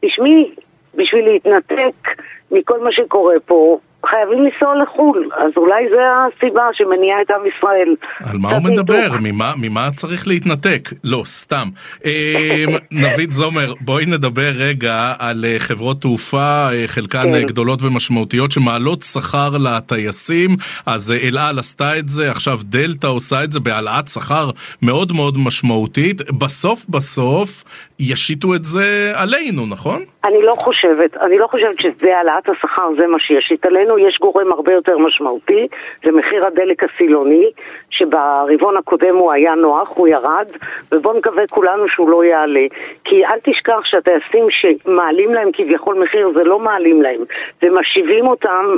[0.00, 0.50] תשמעי,
[0.94, 2.08] בשביל להתנתק
[2.50, 7.94] מכל מה שקורה פה, חייבים לנסוע לחו"ל, אז אולי זה הסיבה שמניעה את עם ישראל.
[8.30, 9.08] על מה הוא מדבר?
[9.20, 10.88] ממה, ממה צריך להתנתק?
[11.04, 11.68] לא, סתם.
[12.04, 17.42] אה, נבית זומר, בואי נדבר רגע על אה, חברות תעופה, אה, חלקן כן.
[17.42, 20.50] גדולות ומשמעותיות, שמעלות שכר לטייסים.
[20.86, 24.50] אז אל על עשתה את זה, עכשיו דלתא עושה את זה בהעלאת שכר
[24.82, 26.30] מאוד מאוד משמעותית.
[26.30, 27.64] בסוף בסוף
[27.98, 30.02] ישיתו את זה עלינו, נכון?
[30.24, 33.98] אני לא חושבת, אני לא חושבת שזה העלאת השכר, זה מה שישית עלינו.
[33.98, 35.68] יש גורם הרבה יותר משמעותי,
[36.04, 37.50] זה מחיר הדלק הסילוני,
[37.90, 40.46] שברבעון הקודם הוא היה נוח, הוא ירד,
[40.92, 42.66] ובואו נקווה כולנו שהוא לא יעלה.
[43.04, 47.20] כי אל תשכח שהטייסים שמעלים להם כביכול מחיר, זה לא מעלים להם,
[47.62, 48.76] זה משיבים אותם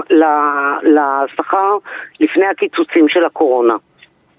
[0.82, 1.76] לשכר
[2.20, 3.76] לפני הקיצוצים של הקורונה.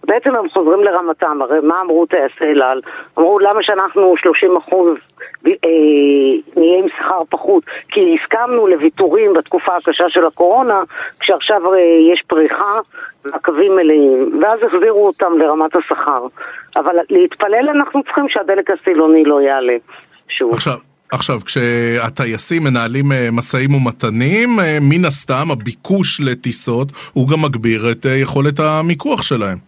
[0.07, 2.81] בעצם הם חוזרים לרמתם, הרי מה אמרו טייסי אל על?
[3.17, 4.97] אמרו למה שאנחנו 30 אחוז
[5.47, 5.51] אה,
[6.55, 10.83] נהיה עם שכר פחות, כי הסכמנו לוויתורים בתקופה הקשה של הקורונה,
[11.19, 11.79] כשעכשיו אה,
[12.13, 12.79] יש פריחה
[13.25, 16.27] והקווים מלאים, ואז החזירו אותם לרמת השכר.
[16.75, 19.77] אבל להתפלל אנחנו צריכים שהדלק הסילוני לא יעלה.
[20.29, 20.53] שוב.
[20.53, 20.77] עכשיו,
[21.11, 24.49] עכשיו, כשהטייסים מנהלים אה, משאים ומתנים,
[24.81, 29.66] מן הסתם הביקוש לטיסות הוא גם מגביר את יכולת המיקוח שלהם.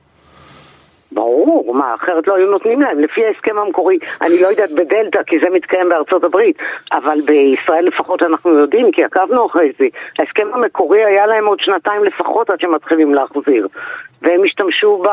[1.11, 2.99] ברור, מה, אחרת לא היו נותנים להם.
[2.99, 8.23] לפי ההסכם המקורי, אני לא יודעת בדלתא, כי זה מתקיים בארצות הברית, אבל בישראל לפחות
[8.23, 9.85] אנחנו יודעים, כי עקבנו אחרי זה.
[10.19, 13.67] ההסכם המקורי היה להם עוד שנתיים לפחות עד שמתחילים להחזיר.
[14.21, 15.07] והם השתמשו, ב...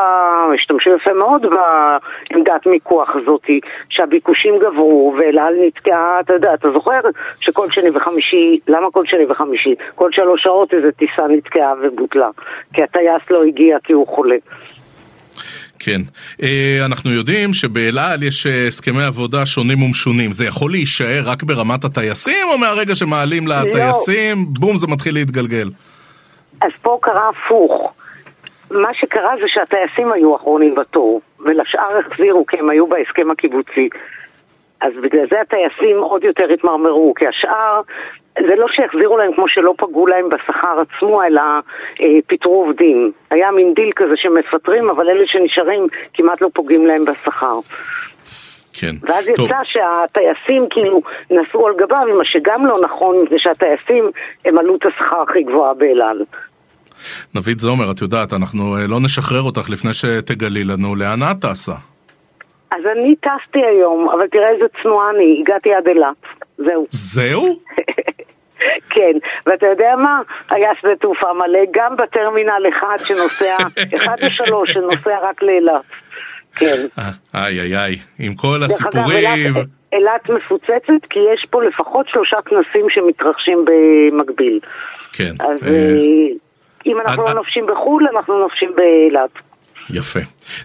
[0.55, 7.01] השתמשו יפה מאוד בעמדת מיקוח הזאתי, שהביקושים גברו, ואל על נתקעה, אתה יודע, אתה זוכר
[7.41, 9.75] שכל שני וחמישי, למה כל שני וחמישי?
[9.95, 12.31] כל שלוש שעות איזה טיסה נתקעה ובוטלה,
[12.73, 14.37] כי הטייס לא הגיע כי הוא חולה.
[15.87, 16.01] כן.
[16.43, 20.33] אה, אנחנו יודעים שבאל על יש אה, הסכמי עבודה שונים ומשונים.
[20.33, 24.61] זה יכול להישאר רק ברמת הטייסים, או מהרגע שמעלים לטייסים, לא.
[24.61, 25.69] בום, זה מתחיל להתגלגל?
[26.61, 27.93] אז פה קרה הפוך.
[28.71, 33.89] מה שקרה זה שהטייסים היו אחרונים בתור, ולשאר החזירו כי הם היו בהסכם הקיבוצי.
[34.81, 37.81] אז בגלל זה הטייסים עוד יותר התמרמרו, כי השאר
[38.41, 41.43] זה לא שיחזירו להם כמו שלא פגעו להם בשכר עצמו, אלא
[42.01, 43.13] אה, פיטרו עובדים.
[43.31, 47.59] היה מין דיל כזה שמפטרים, אבל אלה שנשארים כמעט לא פוגעים להם בשכר.
[48.81, 48.97] כן.
[49.03, 49.47] ואז טוב.
[49.47, 54.11] יצא שהטייסים כאילו נבנו על גביו, מה שגם לא נכון זה שהטייסים
[54.45, 56.25] הם עלות השכר הכי גבוהה באל על.
[57.35, 61.73] נבית זומר, את יודעת, אנחנו אה, לא נשחרר אותך לפני שתגלי לנו לאן את טסה.
[62.71, 66.17] אז אני טסתי היום, אבל תראה איזה צנועה אני, הגעתי עד אילת.
[66.59, 66.87] זהו.
[66.91, 67.43] זהו?
[68.91, 69.13] כן,
[69.47, 70.21] ואתה יודע מה?
[70.51, 73.57] היה שדה תעופה מלא, גם בטרמינל אחד שנוסע,
[73.97, 75.83] אחד ושלוש שנוסע רק לאילת.
[76.57, 76.87] כן.
[76.99, 79.55] אה, איי איי איי, עם כל הסיפורים.
[79.93, 84.61] אילת מפוצצת כי יש פה לפחות שלושה כנסים שמתרחשים במקביל.
[85.13, 85.33] כן.
[85.39, 86.29] אז אה, אה,
[86.87, 89.31] אם אנחנו לא נופשים בחו"ל, אנחנו נופשים באילת.
[89.91, 90.21] יפה.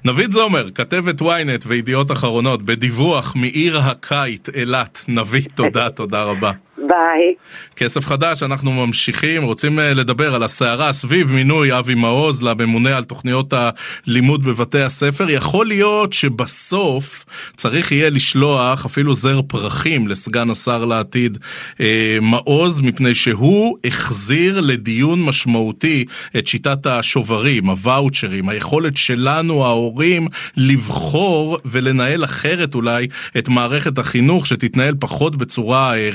[0.05, 5.05] נבית זומר, כתבת ynet וידיעות אחרונות, בדיווח מעיר הקיט אילת.
[5.07, 6.51] נבית, תודה, תודה רבה.
[6.91, 7.33] ביי.
[7.75, 13.03] כסף חדש, אנחנו ממשיכים, רוצים אה, לדבר על הסערה סביב מינוי אבי מעוז לממונה על
[13.03, 15.29] תוכניות הלימוד בבתי הספר.
[15.29, 17.25] יכול להיות שבסוף
[17.55, 21.37] צריך יהיה לשלוח אפילו זר פרחים לסגן השר לעתיד
[21.79, 26.05] אה, מעוז, מפני שהוא החזיר לדיון משמעותי
[26.37, 30.27] את שיטת השוברים, הוואוצ'רים, היכולת שלנו, ההורים,
[30.57, 36.09] לבחור ולנהל אחרת אולי את מערכת החינוך, שתתנהל פחות בצורה אה,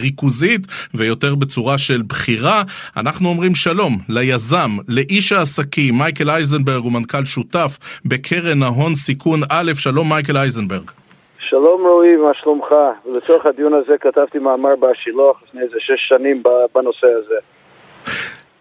[0.94, 2.62] ויותר בצורה של בחירה.
[2.96, 9.72] אנחנו אומרים שלום ליזם, לאיש העסקים, מייקל אייזנברג הוא מנכ"ל שותף בקרן ההון סיכון א',
[9.74, 10.90] שלום מייקל אייזנברג.
[11.38, 12.66] שלום רועי, מה שלומך?
[13.16, 16.42] לצורך הדיון הזה כתבתי מאמר בשילוח לפני איזה שש שנים
[16.74, 17.55] בנושא הזה.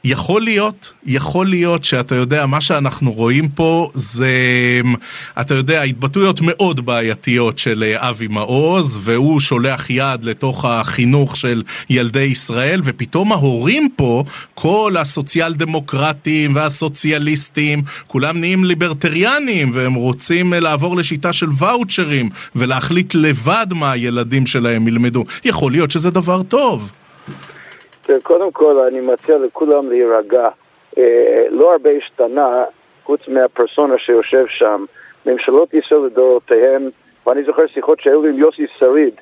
[0.08, 4.32] יכול להיות, יכול להיות שאתה יודע, מה שאנחנו רואים פה זה,
[5.42, 11.64] אתה יודע, התבטאויות מאוד בעייתיות של אה, אבי מעוז, והוא שולח יד לתוך החינוך של
[11.90, 20.60] ילדי ישראל, ופתאום ההורים פה, כל הסוציאל דמוקרטים והסוציאליסטים, כולם נהיים ליברטריאנים, והם רוצים אה,
[20.60, 25.24] לעבור לשיטה של ואוצ'רים, ולהחליט לבד מה הילדים שלהם ילמדו.
[25.46, 26.92] יכול להיות שזה דבר טוב.
[28.24, 30.50] קודם כל אני מציע לכולם להירגע.
[30.98, 32.64] אה, לא הרבה השתנה
[33.04, 34.86] חוץ מהפרסונה שיושב שם.
[35.26, 36.90] ממשלות ישראל לדורותיהן,
[37.28, 39.14] ואני זוכר שיחות שהיו לי עם יוסי שריד,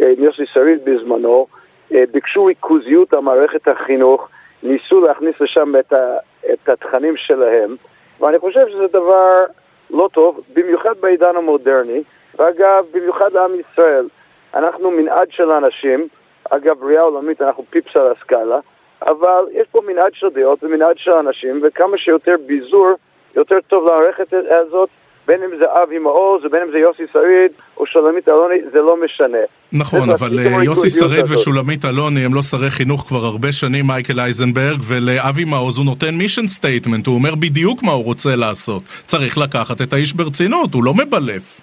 [0.00, 1.46] אה, עם יוסי שריד בזמנו,
[1.94, 4.28] אה, ביקשו ריכוזיות על מערכת החינוך,
[4.62, 6.16] ניסו להכניס לשם את, ה,
[6.52, 7.76] את התכנים שלהם,
[8.20, 9.44] ואני חושב שזה דבר
[9.90, 12.02] לא טוב, במיוחד בעידן המודרני,
[12.38, 14.08] ואגב, במיוחד לעם ישראל.
[14.54, 16.08] אנחנו מנעד של אנשים,
[16.50, 18.58] אגב, בריאה עולמית אנחנו פיפס על הסקאלה,
[19.02, 22.88] אבל יש פה מנעד של דעות ומנעד של אנשים, וכמה שיותר ביזור,
[23.36, 24.88] יותר טוב למערכת הזאת,
[25.26, 28.96] בין אם זה אבי מעוז, ובין אם זה יוסי שריד, או שולמית אלוני, זה לא
[29.04, 29.38] משנה.
[29.72, 34.20] נכון, אבל אה, יוסי שריד ושולמית אלוני הם לא שרי חינוך כבר הרבה שנים, מייקל
[34.20, 38.82] אייזנברג, ולאבי מעוז הוא נותן mission statement, הוא אומר בדיוק מה הוא רוצה לעשות.
[39.06, 41.60] צריך לקחת את האיש ברצינות, הוא לא מבלף.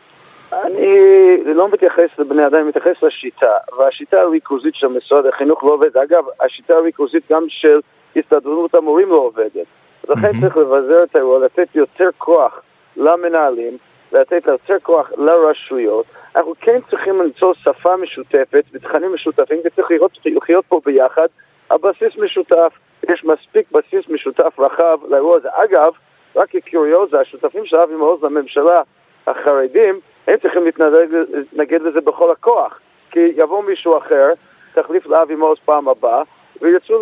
[0.63, 5.95] אני לא מתייחס לבני אדם, אני מתייחס לשיטה, והשיטה הריכוזית של משרד החינוך לא עובדת.
[5.95, 7.79] אגב, השיטה הריכוזית גם של
[8.15, 9.65] הסתדרות המורים לא עובדת.
[10.09, 10.41] לכן mm-hmm.
[10.41, 12.61] צריך לבזר את האירוע, לתת יותר כוח
[12.97, 13.77] למנהלים,
[14.11, 16.05] לתת יותר כוח לרשויות.
[16.35, 21.27] אנחנו כן צריכים למצוא שפה משותפת ותכנים משותפים, וצריך לחיות, לחיות פה ביחד
[21.69, 22.73] על בסיס משותף.
[23.09, 25.49] יש מספיק בסיס משותף רחב לאירוע הזה.
[25.51, 25.93] אגב,
[26.35, 28.81] רק כקוריוזה, השותפים של אבי מעוז לממשלה,
[29.27, 32.79] החרדים, הם צריכים להתנגד לזה בכל הכוח.
[33.11, 34.29] כי יבוא מישהו אחר,
[34.73, 36.21] תחליף לאבי מעוז פעם הבאה,
[36.61, 37.01] וירצו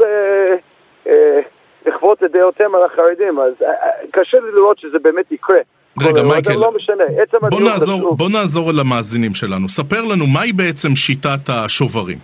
[1.08, 1.40] אה,
[1.86, 3.40] לכפות את דעותיהם על החרדים.
[3.40, 5.60] אז אה, אה, קשה לי לראות שזה באמת יקרה.
[6.02, 7.04] רגע, מייקל, לא משנה,
[7.50, 9.70] בוא, נעזור, בוא נעזור למאזינים שלנו.
[9.70, 12.18] ספר לנו, מהי בעצם שיטת השוברים?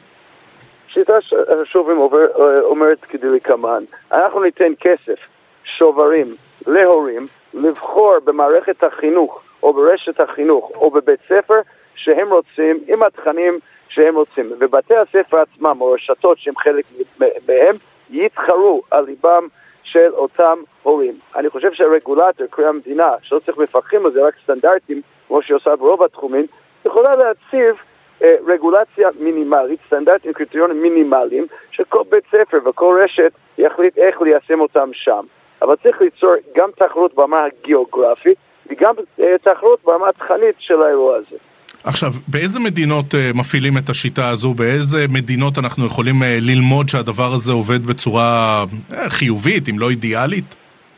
[0.94, 1.14] שיטת
[1.62, 2.26] השוברים אומר,
[2.64, 5.20] אומרת כדלקמן, אנחנו ניתן כסף,
[5.64, 6.28] שוברים,
[6.68, 11.60] להורים, לבחור במערכת החינוך או ברשת החינוך או בבית ספר
[11.96, 14.52] שהם רוצים, עם התכנים שהם רוצים.
[14.60, 16.86] ובתי הספר עצמם או רשתות שהם חלק
[17.48, 17.76] מהם
[18.10, 19.48] יתחרו על ליבם
[19.84, 21.14] של אותם הורים.
[21.36, 25.76] אני חושב שהרגולטור, קרי המדינה, שלא צריך מפקחים על זה, רק סטנדרטים, כמו שהיא עושה
[25.76, 26.46] ברוב התחומים,
[26.86, 27.76] יכולה להציב
[28.24, 34.90] אה, רגולציה מינימלית, סטנדרטים, קריטריונים מינימליים, שכל בית ספר וכל רשת יחליט איך ליישם אותם
[34.94, 35.26] שם.
[35.62, 38.38] אבל צריך ליצור גם תחרות ברמה הגיאוגרפית
[38.70, 41.38] וגם אה, תחרות ברמה התכנית של האירוע הזה.
[41.84, 44.54] עכשיו, באיזה מדינות uh, מפעילים את השיטה הזו?
[44.54, 50.56] באיזה מדינות אנחנו יכולים uh, ללמוד שהדבר הזה עובד בצורה uh, חיובית, אם לא אידיאלית?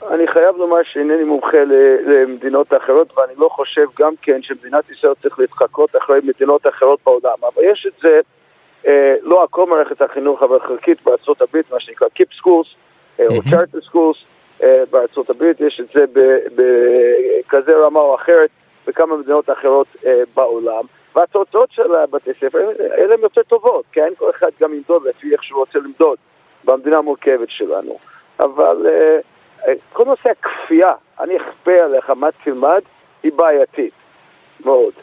[0.10, 1.58] אני חייב לומר שאינני מומחה
[2.06, 7.38] למדינות אחרות, ואני לא חושב גם כן שמדינת ישראל צריך להתחקות אחרי מדינות אחרות בעולם.
[7.42, 8.20] אבל יש את זה,
[8.88, 12.68] אה, לא הכל מערכת החינוך, אבל חלקית בארצות הברית, מה שנקרא Keep Schools,
[13.20, 14.31] אה, או Charter Schools, אה,
[14.92, 16.06] בארצות הברית, יש את זה
[16.56, 18.50] בכזה רמה או אחרת.
[18.88, 24.14] בכמה מדינות אחרות אה, בעולם, והתוצאות של הבתי ספר, אלה הן יותר טובות, כן?
[24.18, 26.18] כל אחד גם ימדוד לפי איך שהוא רוצה למדוד
[26.64, 27.98] במדינה המורכבת שלנו.
[28.40, 29.20] אבל אה,
[29.68, 32.82] אה, כל נושא הכפייה, אני אכפה עליך מה תלמד,
[33.24, 33.94] היא בעייתית
[34.66, 34.94] מאוד.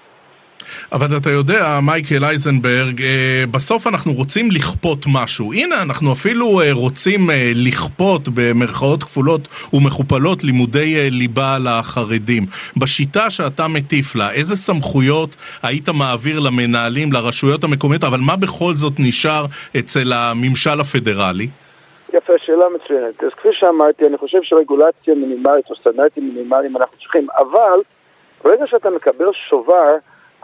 [0.93, 5.53] אבל אתה יודע, מייקל אייזנברג, אה, בסוף אנחנו רוצים לכפות משהו.
[5.53, 12.43] הנה, אנחנו אפילו אה, רוצים אה, לכפות במרכאות כפולות ומכופלות לימודי ליבה לחרדים.
[12.77, 18.93] בשיטה שאתה מטיף לה, איזה סמכויות היית מעביר למנהלים, לרשויות המקומיות, אבל מה בכל זאת
[18.99, 19.47] נשאר
[19.79, 21.49] אצל הממשל הפדרלי?
[22.15, 23.25] יפה, שאלה מצוינת.
[23.25, 27.79] אז כפי שאמרתי, אני חושב שרגולציה מינימלית או סטנדרטים מינימליים אנחנו צריכים, אבל
[28.45, 29.97] ברגע שאתה מקבל שובר,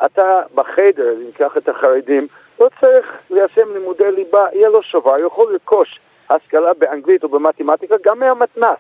[0.04, 2.26] אתה בחדר, אם ניקח את החרדים,
[2.60, 8.18] לא צריך ליישם לימודי ליבה, יהיה לו שובר, יכול לרכוש השכלה באנגלית או במתמטיקה גם
[8.18, 8.78] מהמתנ"ס,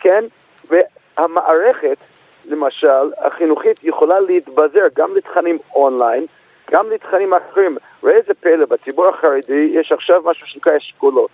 [0.00, 0.24] כן?
[0.68, 1.96] והמערכת,
[2.44, 6.26] למשל, החינוכית יכולה להתבזר גם לתכנים אונליין,
[6.70, 7.76] גם לתכנים אחרים.
[8.04, 11.30] ראה איזה פלא, בציבור החרדי יש עכשיו משהו שנקרא אשכולות.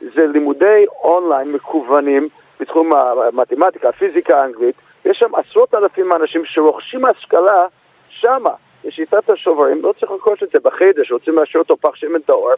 [0.00, 2.28] זה לימודי אונליין מקוונים
[2.60, 7.66] בתחום המתמטיקה, הפיזיקה האנגלית, יש שם עשרות אלפים אנשים שרוכשים השכלה
[8.22, 8.50] שמה,
[8.84, 12.50] בשיטת השוברים, לא צריך לרכוש את זה בחדר, שרוצים להשאיר אותו פח שמן טהור,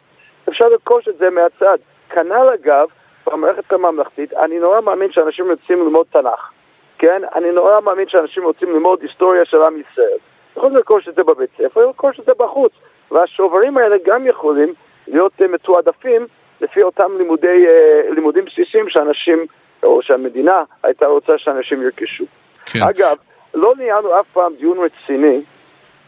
[0.49, 1.77] אפשר לרכוש את זה מהצד.
[2.09, 2.87] כנ"ל אגב,
[3.27, 6.51] במערכת הממלכתית, אני נורא מאמין שאנשים רוצים ללמוד תנ"ך,
[6.97, 7.21] כן?
[7.35, 10.17] אני נורא מאמין שאנשים רוצים ללמוד היסטוריה של עם ישראל.
[10.57, 12.71] יכולים לרכוש את זה בבית ספר, לרכוש את זה בחוץ.
[13.11, 14.73] והשוברים האלה גם יכולים
[15.07, 16.27] להיות uh, מתועדפים
[16.61, 19.45] לפי אותם לימודי, uh, לימודים בסיסיים שאנשים,
[19.83, 22.23] או שהמדינה הייתה רוצה שאנשים ירכשו.
[22.65, 22.79] כן.
[22.81, 23.17] אגב,
[23.53, 25.41] לא ניהלנו אף פעם דיון רציני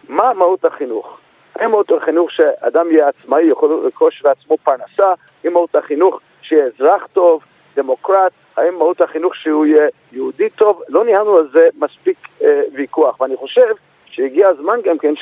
[0.09, 1.17] מה מהות החינוך.
[1.55, 7.07] האם מהות החינוך שאדם יהיה עצמאי, יכול לרכוש לעצמו פרנסה, האם מהות החינוך שיהיה אזרח
[7.13, 7.43] טוב,
[7.75, 13.21] דמוקרט, האם מהות החינוך שהוא יהיה יהודי טוב, לא ניהלנו על זה מספיק אה, ויכוח,
[13.21, 13.73] ואני חושב
[14.05, 15.13] שהגיע הזמן גם כן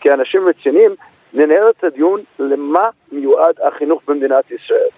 [0.00, 0.94] כאנשים רציניים
[1.32, 4.88] ננהל את הדיון למה מיועד החינוך במדינת ישראל.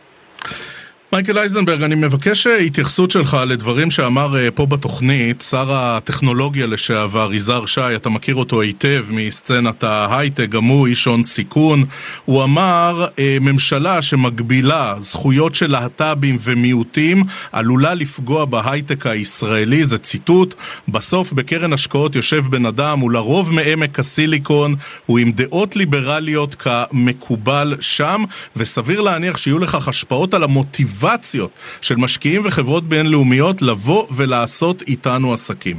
[1.12, 7.34] מייקל אייזנברג, אני מבקש אה, התייחסות שלך לדברים שאמר אה, פה בתוכנית שר הטכנולוגיה לשעבר,
[7.34, 11.84] יזהר שי, אתה מכיר אותו היטב מסצנת ההייטק, גם הוא איש הון סיכון.
[12.24, 20.54] הוא אמר, אה, ממשלה שמגבילה זכויות של להט"בים ומיעוטים עלולה לפגוע בהייטק הישראלי, זה ציטוט.
[20.88, 24.74] בסוף בקרן השקעות יושב בן אדם, הוא לרוב מעמק הסיליקון,
[25.06, 28.24] הוא עם דעות ליברליות כמקובל שם,
[28.56, 30.97] וסביר להניח שיהיו לכך השפעות על המוטיבציה.
[31.02, 35.76] מוטיבציות של משקיעים וחברות בינלאומיות לבוא ולעשות איתנו עסקים?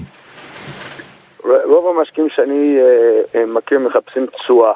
[1.44, 2.78] רוב המשקיעים שאני
[3.34, 4.74] uh, מכיר מחפשים תשואה.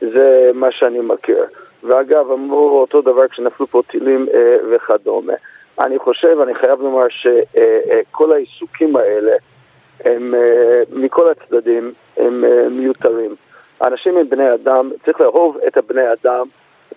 [0.00, 1.44] זה מה שאני מכיר.
[1.84, 4.34] ואגב, אמרו אותו דבר כשנפלו פה טילים uh,
[4.70, 5.32] וכדומה.
[5.80, 9.32] אני חושב, אני חייב לומר שכל העיסוקים האלה
[10.04, 10.34] הם
[10.92, 13.34] מכל הצדדים הם מיותרים.
[13.84, 16.46] אנשים הם בני אדם, צריך לאהוב את הבני אדם,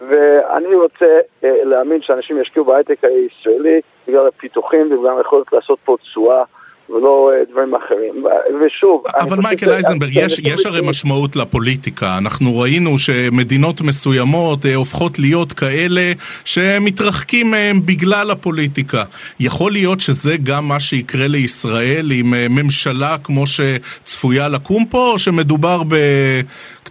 [0.10, 1.06] ואני רוצה
[1.44, 6.44] אה, להאמין שאנשים ישקיעו בהייטק הישראלי בגלל הפיתוחים ובגלל היכולת לעשות פה תשואה.
[6.90, 8.26] ולא אה, דברים אחרים.
[8.66, 9.04] ושוב...
[9.20, 12.18] אבל מייקל אייזנברג, יש, יש הרי משמעות לפוליטיקה.
[12.18, 16.12] אנחנו ראינו שמדינות מסוימות אה, הופכות להיות כאלה
[16.46, 19.04] שמתרחקים מהם בגלל הפוליטיקה.
[19.40, 25.82] יכול להיות שזה גם מה שיקרה לישראל עם ממשלה כמו שצפויה לקום פה, או שמדובר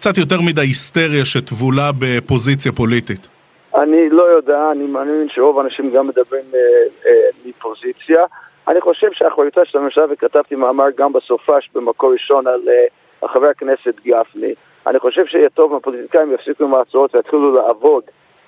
[0.01, 3.27] בקצת יותר מדי היסטריה שטבולה בפוזיציה פוליטית?
[3.75, 6.59] אני לא יודע, אני מאמין שרוב האנשים גם מדברים אה,
[7.05, 8.25] אה, מפוזיציה.
[8.67, 12.61] אני חושב שהאחריותה של הממשלה, וכתבתי מאמר גם בסופש במקור ראשון על
[13.23, 14.53] uh, חבר הכנסת גפני,
[14.87, 18.03] אני חושב שיהיה טוב אם הפוליטיקאים יפסיקו עם ההצעות ויתחילו לעבוד.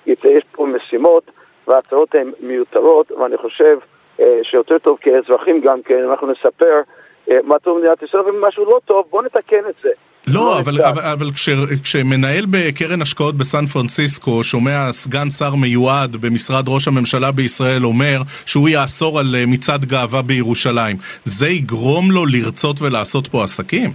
[0.06, 1.30] יש פה משימות
[1.68, 3.78] וההצעות הן מיותרות, ואני חושב
[4.18, 6.80] uh, שיותר טוב כאזרחים גם כן, אנחנו נספר
[7.28, 9.90] uh, מה טוב במדינת ישראל ומשהו לא טוב, בואו נתקן את זה.
[10.26, 11.48] לא, אבל, אבל, אבל כש,
[11.82, 18.68] כשמנהל בקרן השקעות בסן פרנסיסקו שומע סגן שר מיועד במשרד ראש הממשלה בישראל אומר שהוא
[18.68, 23.90] יאסור על אה, מצעד גאווה בירושלים, זה יגרום לו לרצות ולעשות פה עסקים?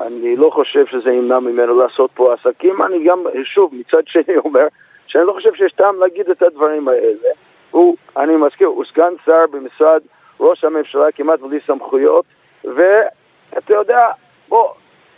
[0.00, 4.66] אני לא חושב שזה ימנע ממנו לעשות פה עסקים, אני גם, שוב, מצד שני אומר
[5.06, 7.30] שאני לא חושב שיש טעם להגיד את הדברים האלה.
[7.70, 10.00] הוא, אני מזכיר, הוא סגן שר במשרד
[10.40, 12.24] ראש הממשלה כמעט בלי סמכויות,
[12.64, 14.06] ואתה יודע,
[14.48, 14.68] בוא...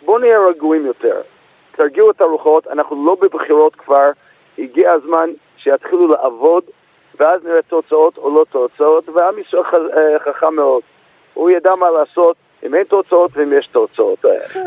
[0.06, 1.20] בואו נהיה רגועים יותר.
[1.76, 4.10] תרגיעו את הרוחות, אנחנו לא בבחירות כבר,
[4.58, 6.64] הגיע הזמן שיתחילו לעבוד,
[7.20, 10.82] ואז נראה תוצאות או לא תוצאות, ועם ישראל אה, חכם מאוד.
[11.34, 12.36] הוא ידע מה לעשות,
[12.66, 14.24] אם אין תוצאות ואם יש תוצאות.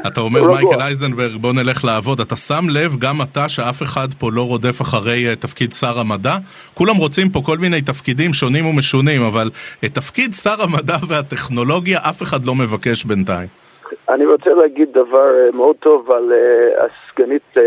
[0.08, 4.28] אתה אומר מייקל אייזנברג בוא נלך לעבוד, אתה שם לב גם אתה שאף אחד פה
[4.34, 6.38] לא רודף אחרי אה, תפקיד שר המדע?
[6.74, 9.50] כולם רוצים פה כל מיני תפקידים שונים ומשונים, אבל
[9.86, 13.69] את תפקיד שר המדע והטכנולוגיה אף אחד לא מבקש בינתיים.
[14.10, 17.60] אני רוצה להגיד דבר אה, מאוד טוב על uh, הסגנית, uh,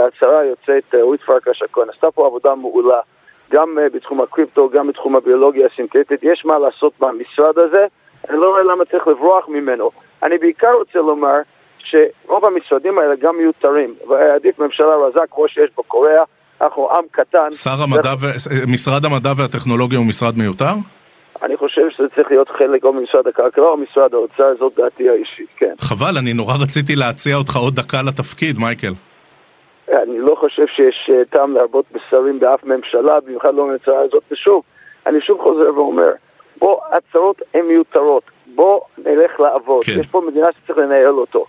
[0.00, 1.88] השרה היוצאת אורית פרקש הכהן.
[1.94, 3.00] עשתה פה עבודה מעולה,
[3.50, 6.20] גם בתחום הקריפטו, גם בתחום הביולוגיה הסינתטית.
[6.22, 7.86] יש מה לעשות במשרד הזה,
[8.30, 9.90] אני לא רואה למה צריך לברוח ממנו.
[10.22, 11.40] אני בעיקר רוצה לומר
[11.78, 16.22] שרוב המשרדים האלה גם מיותרים, ועדיף ממשלה רזה כמו שיש בקוריאה,
[16.60, 17.50] אנחנו עם קטן.
[17.50, 18.26] שר המדע ו...
[18.72, 20.72] משרד המדע והטכנולוגיה הוא משרד מיותר?
[21.42, 25.48] אני חושב שזה צריך להיות חלק או ממשרד הכלכלה או ממשרד האוצר, זאת דעתי האישית,
[25.56, 25.74] כן.
[25.80, 28.92] חבל, אני נורא רציתי להציע אותך עוד דקה לתפקיד, מייקל.
[29.92, 34.62] אני לא חושב שיש אה, טעם להרבות בשרים באף ממשלה, במיוחד לא בממשלה הזאת, ושוב,
[35.06, 36.10] אני שוב חוזר ואומר,
[36.58, 40.00] בוא, הצהרות הן מיותרות, בוא נלך לעבוד, כן.
[40.00, 41.46] יש פה מדינה שצריך לנהל אותו.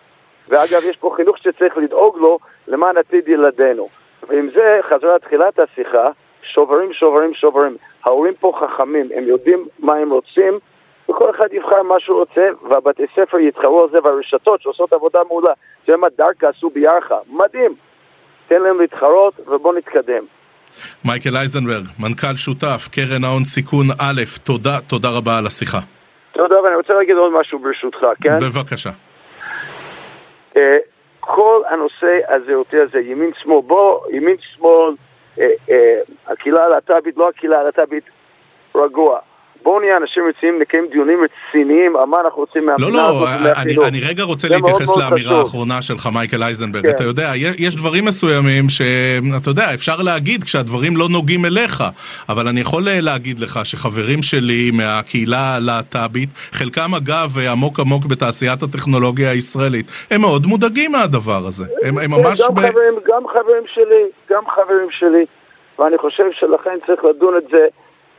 [0.49, 3.89] ואגב, יש פה חינוך שצריך לדאוג לו למען עתיד ילדינו.
[4.27, 6.09] ועם זה, חזרה לתחילת השיחה,
[6.53, 7.77] שוברים, שוברים, שוברים.
[8.05, 10.59] ההורים פה חכמים, הם יודעים מה הם רוצים,
[11.09, 15.51] וכל אחד יבחר מה שהוא רוצה, והבתי ספר יתחרו על זה, והרשתות שעושות עבודה מעולה.
[15.85, 17.75] תראה מה דרכה עשו בירכא, מדהים.
[18.47, 20.23] תן להם להתחרות ובואו נתקדם.
[21.05, 25.79] מייקל אייזנברג, מנכ"ל שותף, קרן ההון סיכון א', תודה, תודה רבה על השיחה.
[26.31, 28.37] תודה, ואני רוצה להגיד עוד משהו ברשותך, כן?
[28.39, 28.89] בבקשה.
[30.55, 30.59] Uh,
[31.19, 35.08] כל הנושא הזהותי הזה, ימין שמאל, בוא, ימין שמאל, אה, אה,
[36.27, 38.03] הקהילה הלהט"בית, לא הקהילה הלהט"בית,
[38.75, 39.19] רגוע.
[39.63, 43.99] בואו נהיה אנשים רציניים, נקיים דיונים רציניים מה אנחנו רוצים מהמדינה לא, לא, אני, אני
[44.09, 46.83] רגע רוצה להתייחס לאמירה האחרונה שלך, מייקל אייזנברג.
[46.83, 46.89] כן.
[46.89, 51.83] אתה יודע, יש דברים מסוימים שאתה יודע, אפשר להגיד כשהדברים לא נוגעים אליך,
[52.29, 58.63] אבל אני יכול אה, להגיד לך שחברים שלי מהקהילה הלהט"בית, חלקם אגב עמוק עמוק בתעשיית
[58.63, 61.65] הטכנולוגיה הישראלית, הם מאוד מודאגים מהדבר הזה.
[61.83, 62.41] הם, הם ממש...
[62.41, 62.59] גם, ב...
[62.59, 65.25] חברים, גם חברים שלי, גם חברים שלי,
[65.79, 67.67] ואני חושב שלכן צריך לדון את זה.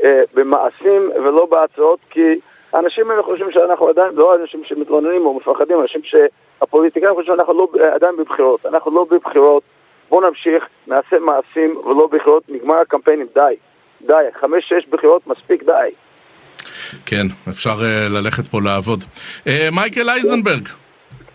[0.05, 2.41] אה, במעשים ולא בהצעות, כי
[2.73, 7.69] האנשים האלה חושבים שאנחנו עדיין, לא אנשים שמתלוננים או מפחדים, אנשים שהפוליטיקאים חושבים שאנחנו לא,
[7.95, 8.67] עדיין בבחירות.
[8.67, 9.63] אנחנו לא בבחירות,
[10.09, 13.55] בואו נמשיך, נעשה מעשים ולא בבחירות, נגמר הקמפיינים, די.
[14.07, 15.91] די, חמש-שש בחירות מספיק, די.
[17.07, 19.05] כן, אפשר uh, ללכת פה לעבוד.
[19.45, 20.69] Uh, מייקל אייזנברג,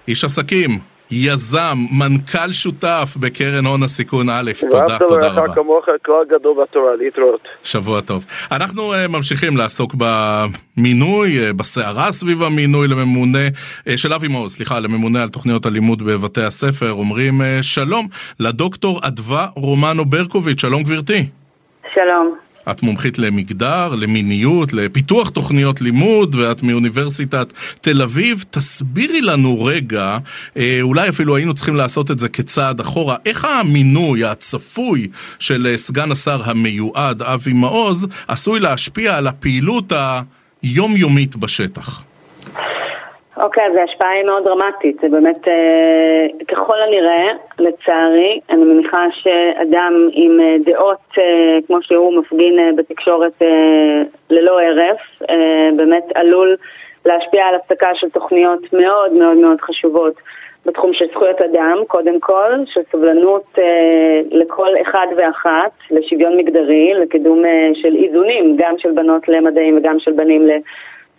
[0.08, 0.70] איש עסקים,
[1.12, 5.54] יזם, מנכ"ל שותף בקרן הון הסיכון א', תודה, תודה רבה.
[5.56, 7.48] כמוך כלל גדול בתורה, להתראות.
[7.64, 8.26] שבוע טוב.
[8.52, 14.80] אנחנו uh, ממשיכים לעסוק במינוי, uh, בסערה סביב המינוי לממונה, uh, של אבי מעוז, סליחה,
[14.80, 16.92] לממונה על תוכניות הלימוד בבתי הספר.
[16.92, 18.08] אומרים uh, שלום
[18.40, 21.26] לדוקטור אדווה רומנו ברקוביץ', שלום גברתי.
[21.94, 22.45] שלום.
[22.72, 28.46] את מומחית למגדר, למיניות, לפיתוח תוכניות לימוד, ואת מאוניברסיטת תל אביב.
[28.50, 30.18] תסבירי לנו רגע,
[30.58, 35.08] אה, אולי אפילו היינו צריכים לעשות את זה כצעד אחורה, איך המינוי הצפוי
[35.40, 39.94] של סגן השר המיועד, אבי מעוז, עשוי להשפיע על הפעילות
[40.64, 42.04] היומיומית בשטח?
[43.38, 50.10] אוקיי, אז ההשפעה היא מאוד דרמטית, זה באמת, אה, ככל הנראה, לצערי, אני מניחה שאדם
[50.12, 56.56] עם אה, דעות אה, כמו שהוא מפגין אה, בתקשורת אה, ללא הרף, אה, באמת עלול
[57.06, 60.14] להשפיע על הפסקה של תוכניות מאוד מאוד מאוד חשובות
[60.66, 67.46] בתחום של זכויות אדם, קודם כל, של סובלנות אה, לכל אחד ואחת, לשוויון מגדרי, לקידום
[67.46, 70.48] אה, של איזונים, גם של בנות למדעים וגם של בנים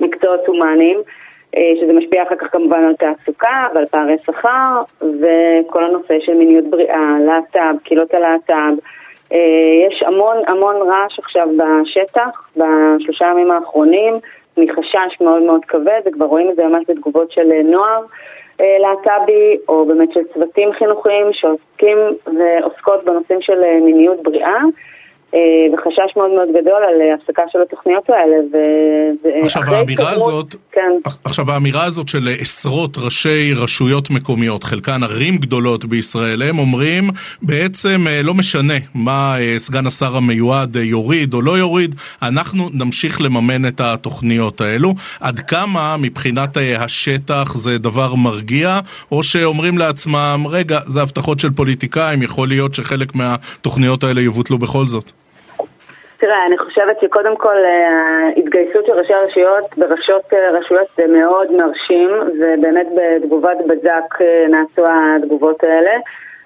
[0.01, 1.03] למקצועות הומניים.
[1.57, 6.65] אה, שזה משפיע אחר כך כמובן על תעסוקה ועל פערי שכר וכל הנושא של מיניות
[6.71, 8.75] בריאה, להט"ב, קהילות הלהט"ב.
[9.33, 9.39] אה,
[9.89, 14.15] יש המון המון רעש עכשיו בשטח בשלושה ימים האחרונים
[14.57, 18.03] מחשש מאוד מאוד כבד וכבר רואים את זה ממש בתגובות של נוער
[18.61, 24.61] אה, להט"בי או באמת של צוותים חינוכיים שעוסקים ועוסקות בנושאים של מיניות בריאה.
[25.35, 25.41] אה,
[25.75, 28.37] וחשש מאוד מאוד גדול על אה, הפסקה של התוכניות האלה.
[28.53, 28.57] ו...
[29.45, 30.91] עכשיו האמירה הזאת, כן.
[31.25, 37.11] עכשיו האמירה הזאת של עשרות ראשי רשויות מקומיות, חלקן ערים גדולות בישראל, הם אומרים
[37.43, 43.69] בעצם אה, לא משנה מה סגן השר המיועד יוריד או לא יוריד, אנחנו נמשיך לממן
[43.69, 44.95] את התוכניות האלו.
[45.21, 48.81] עד כמה מבחינת השטח זה דבר מרגיע,
[49.13, 54.85] או שאומרים לעצמם, רגע, זה הבטחות של פוליטיקאים, יכול להיות שחלק מהתוכניות האלה יבוטלו בכל
[54.85, 55.13] זאת.
[56.27, 57.57] תראה, אני חושבת שקודם כל
[58.37, 64.47] ההתגייסות אה, של ראשי הרשויות בראשות אה, רשויות זה מאוד מרשים ובאמת בתגובת בזק אה,
[64.49, 65.91] נעשו התגובות האלה.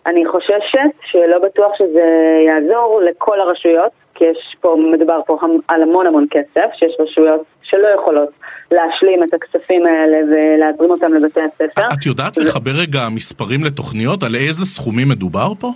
[0.07, 2.07] אני חוששת שלא בטוח שזה
[2.47, 7.89] יעזור לכל הרשויות, כי יש פה, מדובר פה על המון המון כסף, שיש רשויות שלא
[7.89, 8.29] יכולות
[8.71, 11.83] להשלים את הכספים האלה ולהזרים אותם לבתי הספר.
[11.93, 14.23] את יודעת לחבר רגע מספרים לתוכניות?
[14.23, 15.69] על איזה סכומים מדובר פה?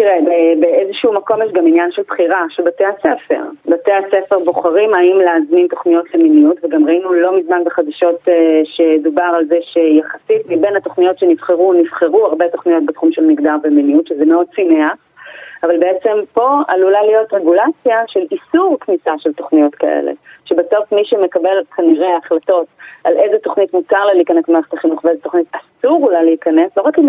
[0.00, 0.18] תראה,
[0.60, 3.42] באיזשהו מקום יש גם עניין של בחירה של בתי הספר.
[3.66, 9.44] בתי הספר בוחרים האם להזמין תוכניות למיניות, וגם ראינו לא מזמן בחדשות אה, שדובר על
[9.44, 14.92] זה שיחסית מבין התוכניות שנבחרו, נבחרו הרבה תוכניות בתחום של מגדר ומיניות, שזה מאוד צינח.
[15.62, 20.12] אבל בעצם פה עלולה להיות רגולציה של איסור כניסה של תוכניות כאלה.
[20.44, 22.66] שבסוף מי שמקבל כנראה החלטות
[23.04, 26.98] על איזה תוכנית מותר לה להיכנס למערכת החינוך ואיזה תוכנית אסור לה להיכנס, לא רק
[26.98, 27.08] אם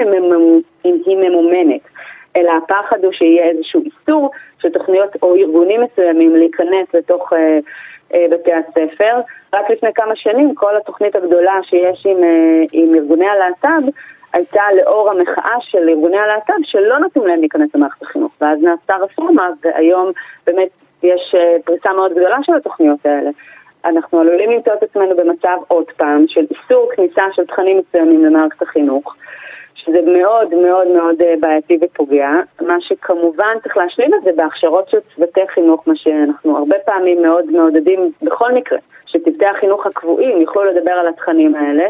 [1.06, 1.82] היא ממומנת,
[2.36, 7.60] אלא הפחד הוא שיהיה איזשהו איסור של תוכניות או ארגונים מסוימים להיכנס לתוך אה,
[8.14, 9.22] אה, בתי הספר.
[9.54, 13.90] רק לפני כמה שנים כל התוכנית הגדולה שיש עם, אה, עם ארגוני הלהט"ב
[14.34, 19.50] הייתה לאור המחאה של ארגוני הלהט"ב שלא נותנים להם להיכנס למערכת החינוך, ואז נעשתה רפורמה
[19.64, 20.12] והיום
[20.48, 20.70] באמת
[21.04, 23.30] יש אה, פריסה מאוד גדולה של התוכניות האלה.
[23.86, 28.62] אנחנו עלולים למצוא את עצמנו במצב עוד פעם של איסור כניסה של תכנים מסוימים למערכת
[28.62, 29.16] החינוך.
[29.86, 32.30] שזה מאוד מאוד מאוד אה, בעייתי ופוגע.
[32.62, 37.46] מה שכמובן צריך להשלים את זה בהכשרות של צוותי חינוך, מה שאנחנו הרבה פעמים מאוד
[37.52, 41.86] מעודדים בכל מקרה, שצוותי החינוך הקבועים יוכלו לדבר על התכנים האלה.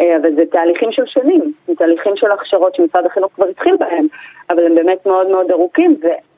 [0.00, 4.06] אה, אבל זה תהליכים של שנים, זה תהליכים של הכשרות שמשרד החינוך כבר התחיל בהם,
[4.50, 5.96] אבל הם באמת מאוד מאוד ארוכים,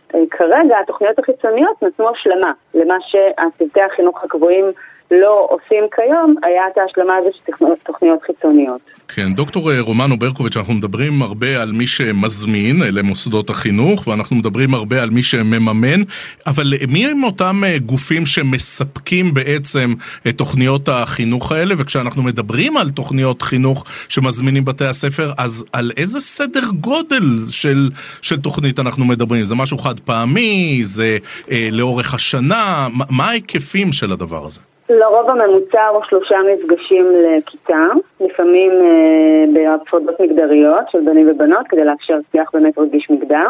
[0.08, 4.64] וכרגע התוכניות החיצוניות נתנו השלמה למה שצוותי החינוך הקבועים
[5.10, 8.80] לא עושים כיום, היה את ההשלמה הזו של תוכניות חיצוניות.
[9.08, 14.36] כן, דוקטור אה, רומנו ברקוביץ', אנחנו מדברים הרבה על מי שמזמין, אלה מוסדות החינוך, ואנחנו
[14.36, 16.02] מדברים הרבה על מי שמממן,
[16.46, 19.94] אבל מי הם אותם אה, גופים שמספקים בעצם
[20.28, 21.74] את תוכניות החינוך האלה?
[21.78, 27.90] וכשאנחנו מדברים על תוכניות חינוך שמזמינים בתי הספר, אז על איזה סדר גודל של,
[28.22, 29.44] של תוכנית אנחנו מדברים?
[29.44, 30.80] זה משהו חד פעמי?
[30.84, 31.18] זה
[31.50, 32.88] אה, לאורך השנה?
[33.10, 34.67] מה ההיקפים של הדבר הזה?
[34.90, 37.84] לרוב הממוצע הוא שלושה מפגשים לכיתה,
[38.20, 43.46] לפעמים אה, בהפרדות מגדריות של בנים ובנות כדי לאפשר שיח באמת רגיש מגדר.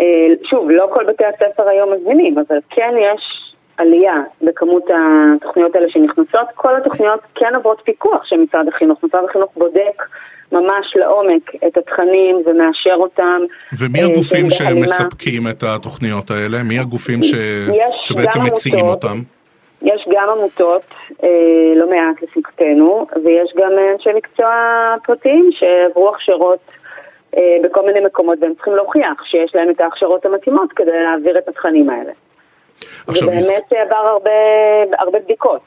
[0.00, 0.04] אה,
[0.44, 6.48] שוב, לא כל בתי הספר היום מזמינים, אבל כן יש עלייה בכמות התוכניות האלה שנכנסות.
[6.54, 9.04] כל התוכניות כן עוברות פיקוח של משרד החינוך.
[9.04, 10.02] משרד החינוך בודק
[10.52, 13.36] ממש לעומק את התכנים ומאשר אותם.
[13.78, 16.62] ומי הגופים שמספקים את התוכניות האלה?
[16.62, 17.34] מי הגופים ש...
[18.02, 19.22] שבעצם מציעים אותם?
[19.84, 20.82] יש גם עמותות,
[21.24, 24.50] אה, לא מעט לשמחתנו, ויש גם אנשי מקצוע
[25.04, 26.58] פרטיים שעברו הכשרות
[27.36, 31.48] אה, בכל מיני מקומות, והם צריכים להוכיח שיש להם את ההכשרות המתאימות כדי להעביר את
[31.48, 32.12] התכנים האלה.
[33.08, 34.30] זה באמת עבר הרבה,
[34.98, 35.60] הרבה בדיקות.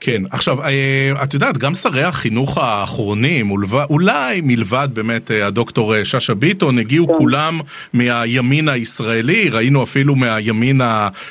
[0.00, 3.50] כן, עכשיו, אה, את יודעת, גם שרי החינוך האחרונים,
[3.90, 7.12] אולי מלבד באמת אה, הדוקטור אה, שאשא ביטון, הגיעו כן.
[7.18, 7.60] כולם
[7.92, 10.80] מהימין הישראלי, ראינו אפילו מהימין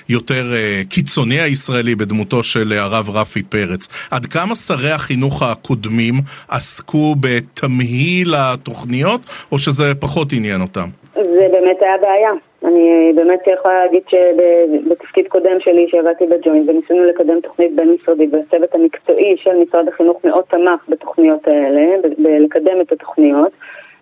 [0.09, 0.53] היותר
[0.89, 3.87] קיצוני הישראלי בדמותו של הרב רפי פרץ.
[4.11, 6.13] עד כמה שרי החינוך הקודמים
[6.47, 10.87] עסקו בתמהיל התוכניות, או שזה פחות עניין אותם?
[11.13, 12.46] זה באמת היה בעיה.
[12.67, 19.35] אני באמת יכולה להגיד שבתפקיד קודם שלי שעבדתי בג'וינט וניסינו לקדם תוכנית בין-משרדית והצוות המקצועי
[19.37, 23.51] של משרד החינוך מאוד תמך בתוכניות האלה, בלקדם את התוכניות,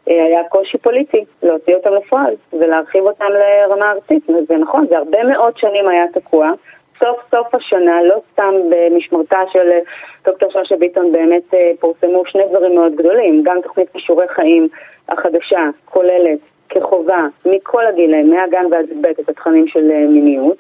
[0.10, 4.30] אה, היה קושי פוליטי להוציא אותם לפועל ולהרחיב אותם לרמה ארצית.
[4.30, 6.52] וזה נכון, זה הרבה מאוד שנים היה תקוע.
[7.00, 9.80] סוף סוף השנה, לא סתם במשמרתה של אה,
[10.26, 14.68] דוקטור שאשא ביטון באמת אה, פורסמו שני דברים מאוד גדולים, גם תוכנית כישורי חיים
[15.10, 20.58] החדשה כוללת כחובה מכל הגילאים, מהגן ועד ב' את התכנים של אה, מיניות,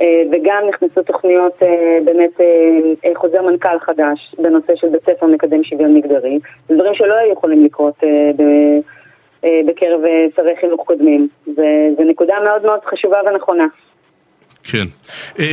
[0.00, 2.40] אה, וגם נכנסו תוכניות, אה, באמת
[3.14, 7.64] חוזר מנכ"ל חדש בנושא של בית ספר מקדם שוויון מגדרי, זה דברים שלא היו יכולים
[7.64, 7.94] לקרות
[9.66, 10.00] בקרב
[10.36, 13.66] שרי חינוך קודמים, וזו נקודה מאוד מאוד חשובה ונכונה.
[14.62, 14.88] כן.
[15.38, 15.44] אמ,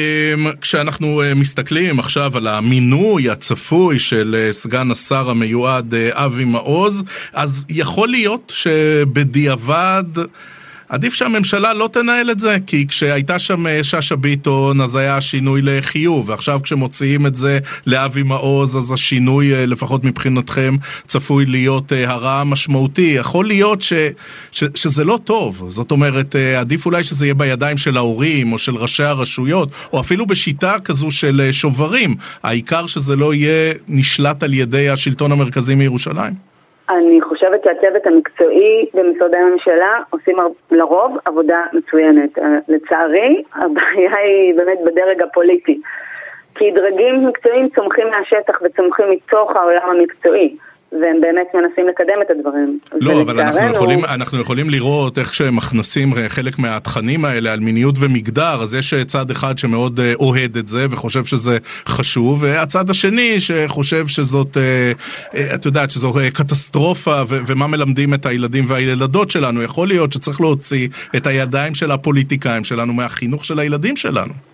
[0.61, 7.03] כשאנחנו אה, מסתכלים עכשיו על המינוי הצפוי של אה, סגן השר המיועד אה, אבי מעוז,
[7.33, 10.03] אז יכול להיות שבדיעבד...
[10.89, 15.61] עדיף שהממשלה לא תנהל את זה, כי כשהייתה שם אה, שאשא ביטון אז היה שינוי
[15.61, 20.75] לחיוב, ועכשיו כשמוציאים את זה לאבי מעוז אז השינוי, אה, לפחות מבחינתכם,
[21.07, 23.01] צפוי להיות אה, הרע משמעותי.
[23.15, 23.93] יכול להיות ש,
[24.51, 28.75] ש, שזה לא טוב, זאת אומרת, עדיף אולי שזה יהיה בידיים של ההורים או של
[28.75, 32.15] ראשי הרשויות, או אפילו בשיטה כזו של שוברים.
[32.43, 36.48] העיקר שזה לא יהיה נשלט על ידי השלטון המרכזי מירושלים.
[36.89, 40.37] אני חושבת שהצוות המקצועי במשרדי הממשלה עושים
[40.71, 42.39] לרוב עבודה מצוינת.
[42.39, 45.81] אה, לצערי, הבעיה היא באמת בדרג הפוליטי.
[46.55, 50.55] כי דרגים מקצועיים צומחים מהשטח וצומחים מתוך העולם המקצועי.
[50.91, 52.79] והם באמת מנסים לקדם את הדברים.
[52.93, 57.95] לא, אבל אנחנו יכולים, אנחנו יכולים לראות איך שהם מכנסים חלק מהתכנים האלה על מיניות
[57.99, 63.39] ומגדר, אז יש צד אחד שמאוד אה, אוהד את זה וחושב שזה חשוב, והצד השני
[63.39, 64.91] שחושב שזאת, אה,
[65.35, 69.63] אה, את יודעת, שזו קטסטרופה ומה מלמדים את הילדים והילדות שלנו.
[69.63, 74.48] יכול להיות שצריך להוציא את הידיים של הפוליטיקאים שלנו מהחינוך של הילדים שלנו.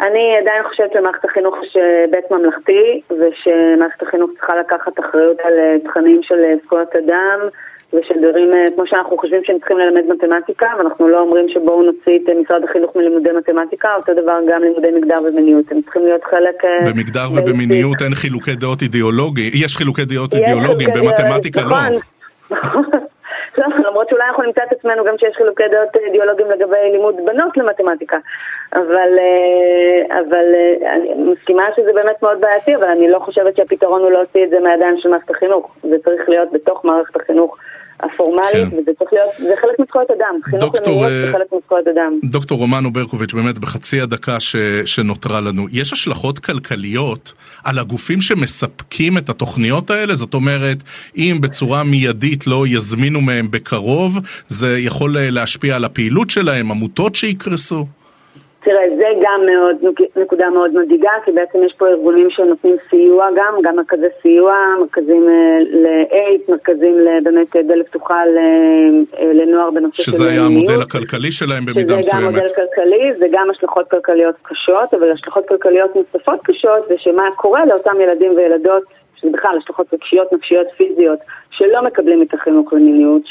[0.00, 1.76] אני עדיין חושבת שמערכת החינוך יש
[2.10, 7.38] בית ממלכתי ושמערכת החינוך צריכה לקחת אחריות על אה, תכנים של אה, זכויות אדם
[7.92, 12.18] ושל דברים, אה, כמו שאנחנו חושבים שהם צריכים ללמד מתמטיקה ואנחנו לא אומרים שבואו נוציא
[12.24, 16.56] את משרד החינוך מלימודי מתמטיקה, אותו דבר גם לימודי מגדר ומיניות, הם צריכים להיות חלק...
[16.86, 21.76] במגדר ובמיניות אין חילוקי דעות אידיאולוגיים, יש חילוקי דעות אידיאולוגיים, במתמטיקה לא.
[23.58, 27.56] לא, למרות שאולי אנחנו נמצא את עצמנו גם שיש חילוקי דעות אידיאולוגיים לגבי לימוד בנות
[27.56, 28.18] למתמטיקה.
[28.72, 34.00] אבל, אה, אבל אה, אני מסכימה שזה באמת מאוד בעייתי, אבל אני לא חושבת שהפתרון
[34.00, 35.76] הוא להוציא את זה מהידיים של מערכת החינוך.
[35.82, 37.58] זה צריך להיות בתוך מערכת החינוך.
[38.02, 38.76] הפורמלית, כן.
[38.78, 42.18] וזה צריך להיות, זה חלק מזכויות אדם, חינוך למיניות זה אה, חלק מזכויות אדם.
[42.24, 47.32] דוקטור רומנו ברקוביץ', באמת בחצי הדקה ש, שנותרה לנו, יש השלכות כלכליות
[47.64, 50.14] על הגופים שמספקים את התוכניות האלה?
[50.14, 50.76] זאת אומרת,
[51.16, 57.86] אם בצורה מיידית לא יזמינו מהם בקרוב, זה יכול להשפיע על הפעילות שלהם, עמותות שיקרסו?
[58.64, 59.76] תראה, זה גם מאוד,
[60.16, 65.28] נקודה מאוד מדאיגה, כי בעצם יש פה ארגונים שנותנים סיוע גם, גם מרכזי סיוע, מרכזים
[65.28, 70.26] אה, לאייט, מרכזים באמת אה, דלת פתוחה אה, לנוער בנושא של מיניות.
[70.26, 72.04] שזה היה המודל הכלכלי שלהם במידה מסוימת.
[72.04, 76.94] שזה גם מודל כלכלי, זה גם השלכות כלכליות קשות, אבל השלכות כלכליות נוספות קשות זה
[76.98, 78.82] שמה קורה לאותם ילדים וילדות,
[79.16, 81.18] שזה בכלל השלכות רגשיות, נפשיות, פיזיות,
[81.50, 83.22] שלא מקבלים את החינוך למיניות,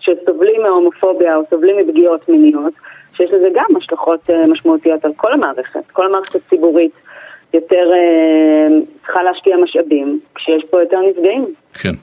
[0.00, 2.72] שסובלים מהומופוביה או סובלים מפגיעות מיניות.
[3.18, 5.80] שיש לזה גם השלכות אה, משמעותיות על כל המערכת.
[5.92, 6.92] כל המערכת הציבורית
[7.54, 8.68] יותר אה,
[9.06, 11.54] צריכה להשקיע משאבים, כשיש פה יותר נפגעים.
[11.82, 11.94] כן.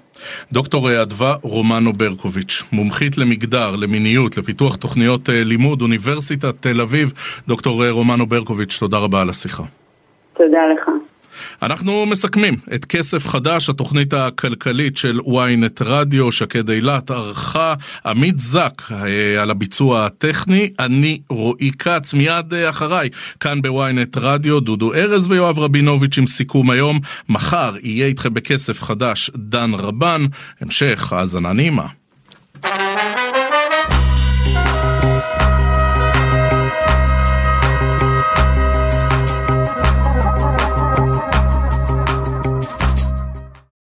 [0.51, 7.13] דוקטור אדווה רומנו ברקוביץ', מומחית למגדר, למיניות, לפיתוח תוכניות אה, לימוד, אוניברסיטת תל אביב.
[7.47, 9.63] דוקטור רומנו ברקוביץ', תודה רבה על השיחה.
[10.33, 10.89] תודה לך.
[11.61, 17.73] אנחנו מסכמים את כסף חדש, התוכנית הכלכלית של ynet רדיו, שקד אילת ערכה.
[18.05, 23.09] עמית זק אה, על הביצוע הטכני, אני רועי כץ, מיד אה, אחריי,
[23.39, 29.31] כאן בוויינט רדיו, דודו ארז ויואב רבינוביץ' עם סיכום היום, מחר יהיה איתכם בכסף חדש
[29.35, 30.25] דן רבן,
[30.61, 31.87] המשך האזנה נעימה.